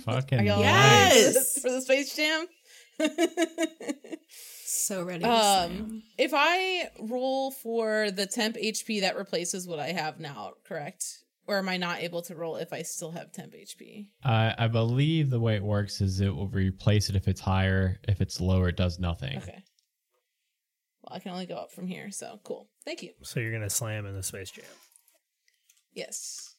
[0.04, 1.12] fucking Are y'all nice.
[1.12, 1.60] ready Yes.
[1.60, 2.46] for the space jam?
[4.74, 5.22] So ready.
[5.22, 5.30] To.
[5.30, 11.04] Um, if I roll for the temp HP, that replaces what I have now, correct?
[11.46, 14.08] Or am I not able to roll if I still have temp HP?
[14.24, 18.00] I I believe the way it works is it will replace it if it's higher.
[18.08, 19.36] If it's lower, it does nothing.
[19.36, 19.62] Okay.
[21.02, 22.70] Well, I can only go up from here, so cool.
[22.86, 23.12] Thank you.
[23.22, 24.64] So you're gonna slam in the space jam.
[25.92, 26.54] Yes.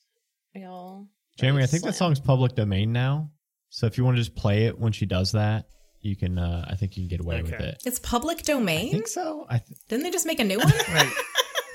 [0.55, 1.07] Are y'all
[1.39, 3.31] Jeremy, I ready to think that song's public domain now.
[3.69, 5.65] So if you want to just play it when she does that,
[6.03, 6.37] you can.
[6.37, 7.81] Uh, I think you can get away with it.
[7.85, 8.89] It's public domain.
[8.89, 9.45] I think so.
[9.49, 10.67] I th- Didn't they just make a new one?
[10.93, 11.13] Right.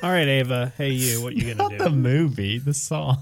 [0.02, 0.72] All right, Ava.
[0.76, 1.22] Hey, you.
[1.22, 1.76] What you gonna do?
[1.78, 3.18] not the movie, the song.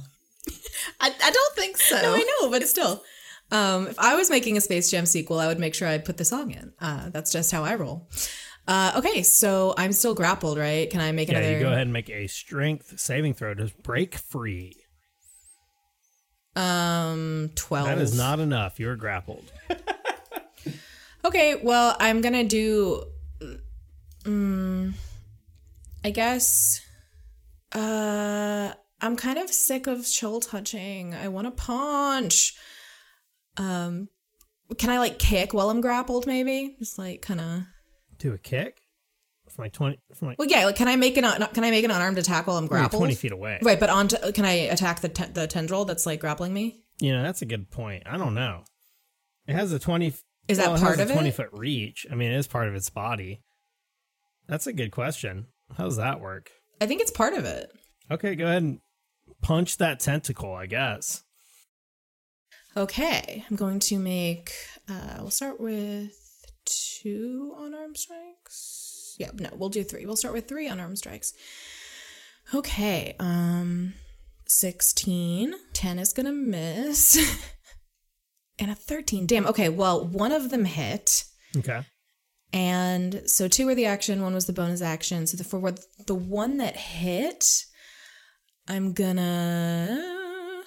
[1.00, 2.00] I, I don't think so.
[2.02, 3.02] no, I know, but still.
[3.50, 6.16] Um, if I was making a Space Jam sequel, I would make sure I put
[6.16, 6.72] the song in.
[6.80, 8.08] Uh, that's just how I roll.
[8.68, 10.90] Uh, okay, so I'm still grappled, right?
[10.90, 11.52] Can I make Yeah, another?
[11.54, 14.74] you go ahead and make a strength saving throw to break free.
[16.56, 17.86] Um, twelve.
[17.86, 18.80] That is not enough.
[18.80, 19.52] You're grappled.
[21.26, 23.02] Okay, well, I'm gonna do.
[24.24, 24.94] Um,
[26.04, 26.80] I guess.
[27.72, 31.14] Uh, I'm kind of sick of chill touching.
[31.14, 32.54] I want to punch.
[33.56, 34.08] Um,
[34.78, 36.26] can I like kick while I'm grappled?
[36.26, 37.62] Maybe just like kind of.
[38.18, 38.80] Do a kick
[39.50, 39.98] from like twenty.
[40.14, 40.64] From like Well, yeah.
[40.64, 43.00] Like, can I make an un- can I make an unarmed attack while I'm grappled?
[43.00, 43.58] twenty feet away.
[43.62, 46.84] Right, but on can I attack the ten- the tendril that's like grappling me?
[47.00, 48.04] You know, that's a good point.
[48.06, 48.62] I don't know.
[49.48, 50.14] It has a twenty.
[50.48, 51.14] Is that well, it part of a it?
[51.14, 52.06] Twenty foot reach.
[52.10, 53.42] I mean, it is part of its body.
[54.48, 55.46] That's a good question.
[55.76, 56.50] How does that work?
[56.80, 57.70] I think it's part of it.
[58.10, 58.80] Okay, go ahead and
[59.42, 60.54] punch that tentacle.
[60.54, 61.22] I guess.
[62.76, 64.52] Okay, I'm going to make.
[64.88, 66.12] Uh, we'll start with
[66.64, 69.16] two unarmed strikes.
[69.18, 70.04] Yeah, no, we'll do three.
[70.04, 71.32] We'll start with three unarmed strikes.
[72.54, 73.94] Okay, um,
[74.46, 75.54] 16.
[75.72, 77.18] 10 is gonna miss.
[78.58, 79.26] and a 13.
[79.26, 81.24] Damn, okay, well, one of them hit.
[81.56, 81.82] Okay.
[82.52, 85.26] And so two were the action, one was the bonus action.
[85.26, 87.64] So the for what the one that hit,
[88.68, 90.62] I'm gonna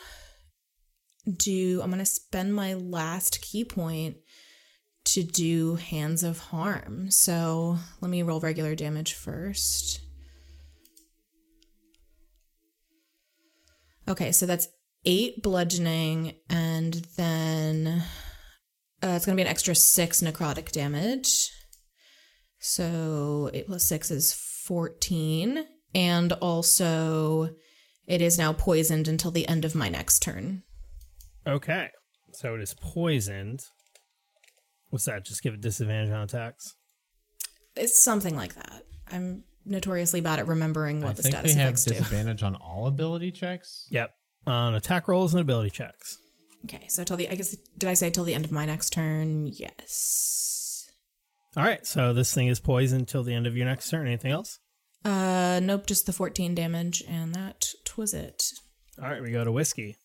[1.38, 4.18] do I'm gonna spend my last ki point
[5.06, 7.10] to do hands of harm.
[7.10, 10.02] So let me roll regular damage first.
[14.08, 14.68] Okay, so that's
[15.06, 18.04] eight bludgeoning and then
[19.02, 21.52] uh, it's gonna be an extra six necrotic damage.
[22.60, 25.66] So eight plus six is 14.
[25.95, 27.50] And also,
[28.06, 30.62] it is now poisoned until the end of my next turn.
[31.47, 31.89] Okay.
[32.34, 33.62] So it is poisoned.
[34.89, 35.26] What's that?
[35.26, 36.76] Just give it disadvantage on attacks.
[37.76, 38.84] It's something like that.
[39.12, 41.93] I'm notoriously bad at remembering I what the think status they have effects do.
[41.95, 43.88] disadvantage on all ability checks.
[43.89, 44.12] Yep.
[44.48, 46.18] On attack rolls and ability checks.
[46.66, 48.92] Okay, so till the I guess did I say till the end of my next
[48.92, 49.48] turn?
[49.48, 50.90] Yes.
[51.56, 51.86] All right.
[51.86, 54.08] So this thing is poisoned till the end of your next turn.
[54.08, 54.60] Anything else?
[55.06, 58.44] Uh, nope, just the 14 damage, and that was it.
[59.02, 59.22] All right.
[59.22, 59.98] We go to whiskey.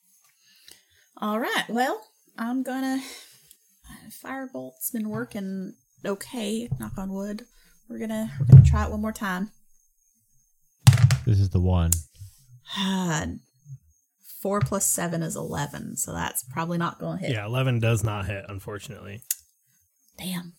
[1.20, 1.64] All right.
[1.68, 2.00] Well,
[2.38, 3.00] I'm gonna.
[4.24, 5.74] Firebolt's been working
[6.04, 6.68] okay.
[6.78, 7.44] Knock on wood.
[7.88, 9.50] We're gonna we're gonna try it one more time.
[11.26, 11.90] This is the one.
[14.44, 17.30] Four plus seven is eleven, so that's probably not gonna hit.
[17.30, 17.46] Yeah.
[17.46, 19.22] Eleven does not hit, unfortunately.
[20.18, 20.52] Damn.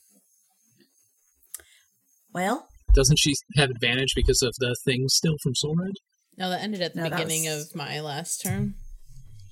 [2.34, 5.94] Well, Doesn't she have advantage because of the thing still from Soul Red?
[6.36, 8.74] No, that ended at the No, beginning was- of my last turn.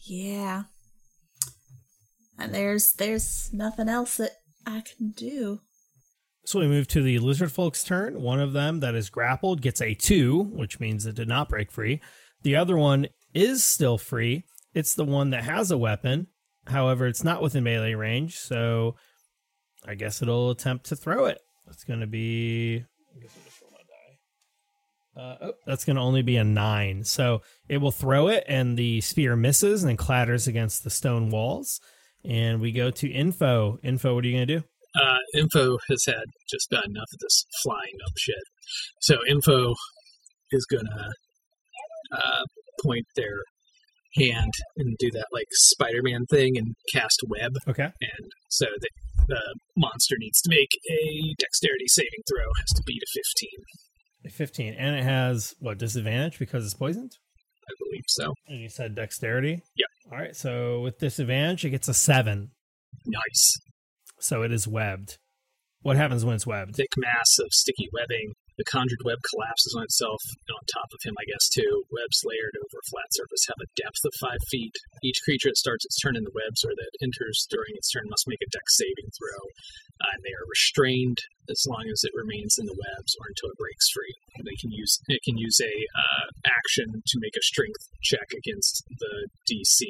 [0.04, 0.64] yeah.
[2.40, 4.32] And there's there's nothing else that
[4.66, 5.62] I can do.
[6.48, 8.20] So we move to the lizard folk's turn.
[8.24, 11.72] One of them that is grappled gets a two, which means it did not break
[11.72, 12.02] free.
[12.42, 14.46] The other one is still free.
[14.74, 16.28] It's the one that has a weapon.
[16.68, 18.96] However, it's not within melee range, so
[19.86, 21.40] I guess it'll attempt to throw it.
[21.66, 22.84] That's going to be.
[23.16, 25.46] I guess I'll just roll my die.
[25.46, 27.04] Uh, oh, that's going to only be a nine.
[27.04, 31.80] So it will throw it, and the spear misses and clatters against the stone walls.
[32.24, 33.80] And we go to info.
[33.84, 34.64] Info, what are you going to do?
[34.96, 38.36] Uh, Info has had just about enough of this flying up shit.
[39.02, 39.74] So Info
[40.52, 41.10] is gonna
[42.12, 42.44] uh,
[42.84, 43.44] point their
[44.16, 47.54] hand and do that like Spider-Man thing and cast web.
[47.68, 47.84] Okay.
[47.84, 48.90] And so the,
[49.28, 52.46] the monster needs to make a dexterity saving throw.
[52.60, 53.60] Has to beat a fifteen,
[54.26, 54.74] A 15.
[54.78, 57.12] And it has what disadvantage because it's poisoned?
[57.68, 58.34] I believe so.
[58.48, 59.64] And you said dexterity?
[59.76, 60.12] Yep.
[60.12, 60.36] All right.
[60.36, 62.52] So with disadvantage, it gets a 7.
[63.06, 63.58] Nice.
[64.20, 65.18] So it is webbed.
[65.82, 66.76] What happens when it's webbed?
[66.76, 71.02] Thick mass of sticky webbing The conjured web collapses on itself and on top of
[71.02, 71.84] him, I guess, too.
[71.90, 74.76] Webs layered over a flat surface have a depth of five feet.
[75.02, 78.06] Each creature that starts its turn in the webs or that enters during its turn
[78.10, 79.42] must make a dex saving throw.
[80.02, 81.18] Uh, and they are restrained
[81.50, 84.14] as long as it remains in the webs or until it breaks free.
[84.42, 88.84] They can use it can use a uh, action to make a strength check against
[88.90, 89.82] the DC.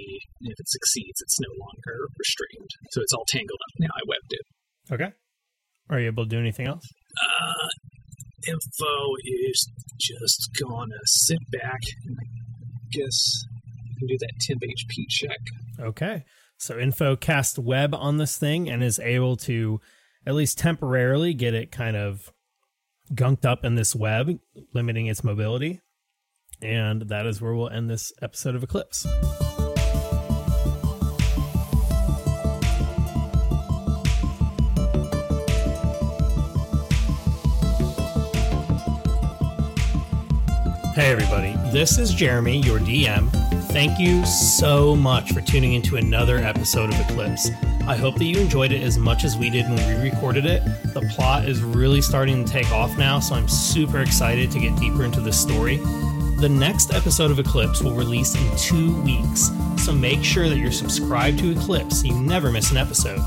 [0.43, 2.71] And if it succeeds, it's no longer restrained.
[2.91, 3.93] So it's all tangled up now.
[3.95, 4.45] I webbed it.
[4.91, 5.11] Okay.
[5.89, 6.85] Are you able to do anything else?
[7.21, 7.69] Uh,
[8.47, 9.69] info is
[9.99, 12.25] just gonna sit back and I
[12.91, 13.45] guess
[14.03, 15.39] can do that temp HP check.
[15.79, 16.25] Okay.
[16.57, 19.79] So Info casts web on this thing and is able to
[20.25, 22.31] at least temporarily get it kind of
[23.13, 24.39] gunked up in this web,
[24.73, 25.81] limiting its mobility.
[26.61, 29.05] And that is where we'll end this episode of Eclipse.
[41.73, 43.31] This is Jeremy, your DM.
[43.71, 47.49] Thank you so much for tuning into another episode of Eclipse.
[47.87, 50.63] I hope that you enjoyed it as much as we did when we recorded it.
[50.93, 54.75] The plot is really starting to take off now, so I'm super excited to get
[54.75, 55.77] deeper into this story.
[56.37, 59.49] The next episode of Eclipse will release in two weeks,
[59.83, 63.19] so make sure that you're subscribed to Eclipse so you never miss an episode.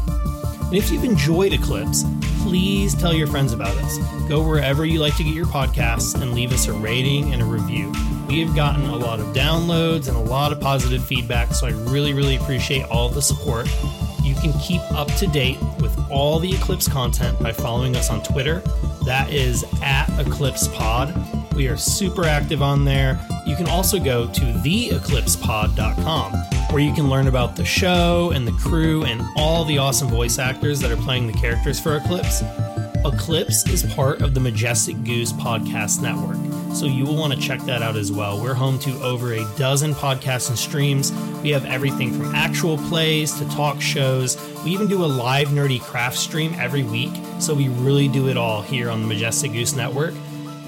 [0.67, 2.05] And if you've enjoyed Eclipse,
[2.43, 3.99] please tell your friends about us.
[4.29, 7.45] Go wherever you like to get your podcasts and leave us a rating and a
[7.45, 7.93] review.
[8.29, 11.71] We have gotten a lot of downloads and a lot of positive feedback, so I
[11.91, 13.69] really, really appreciate all the support.
[14.23, 18.23] You can keep up to date with all the Eclipse content by following us on
[18.23, 18.63] Twitter.
[19.05, 21.15] That is at Eclipse Pod.
[21.55, 23.19] We are super active on there.
[23.47, 26.33] You can also go to theeclipsepod.com
[26.71, 30.39] where you can learn about the show and the crew and all the awesome voice
[30.39, 32.43] actors that are playing the characters for Eclipse.
[33.05, 36.37] Eclipse is part of the Majestic Goose Podcast Network,
[36.77, 38.39] so you will want to check that out as well.
[38.39, 41.11] We're home to over a dozen podcasts and streams.
[41.43, 44.37] We have everything from actual plays to talk shows.
[44.63, 48.37] We even do a live nerdy craft stream every week, so we really do it
[48.37, 50.13] all here on the Majestic Goose Network.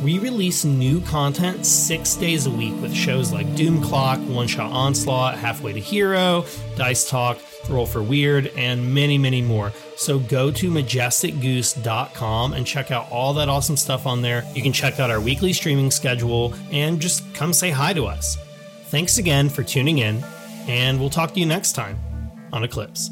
[0.03, 4.73] We release new content six days a week with shows like Doom Clock, One Shot
[4.73, 6.47] Onslaught, Halfway to Hero,
[6.77, 7.39] Dice Talk,
[7.69, 9.73] Roll for Weird, and many, many more.
[9.97, 14.45] So go to majesticgoose.com and check out all that awesome stuff on there.
[14.55, 18.37] You can check out our weekly streaming schedule and just come say hi to us.
[18.87, 20.25] Thanks again for tuning in,
[20.67, 21.99] and we'll talk to you next time
[22.53, 23.11] on Eclipse.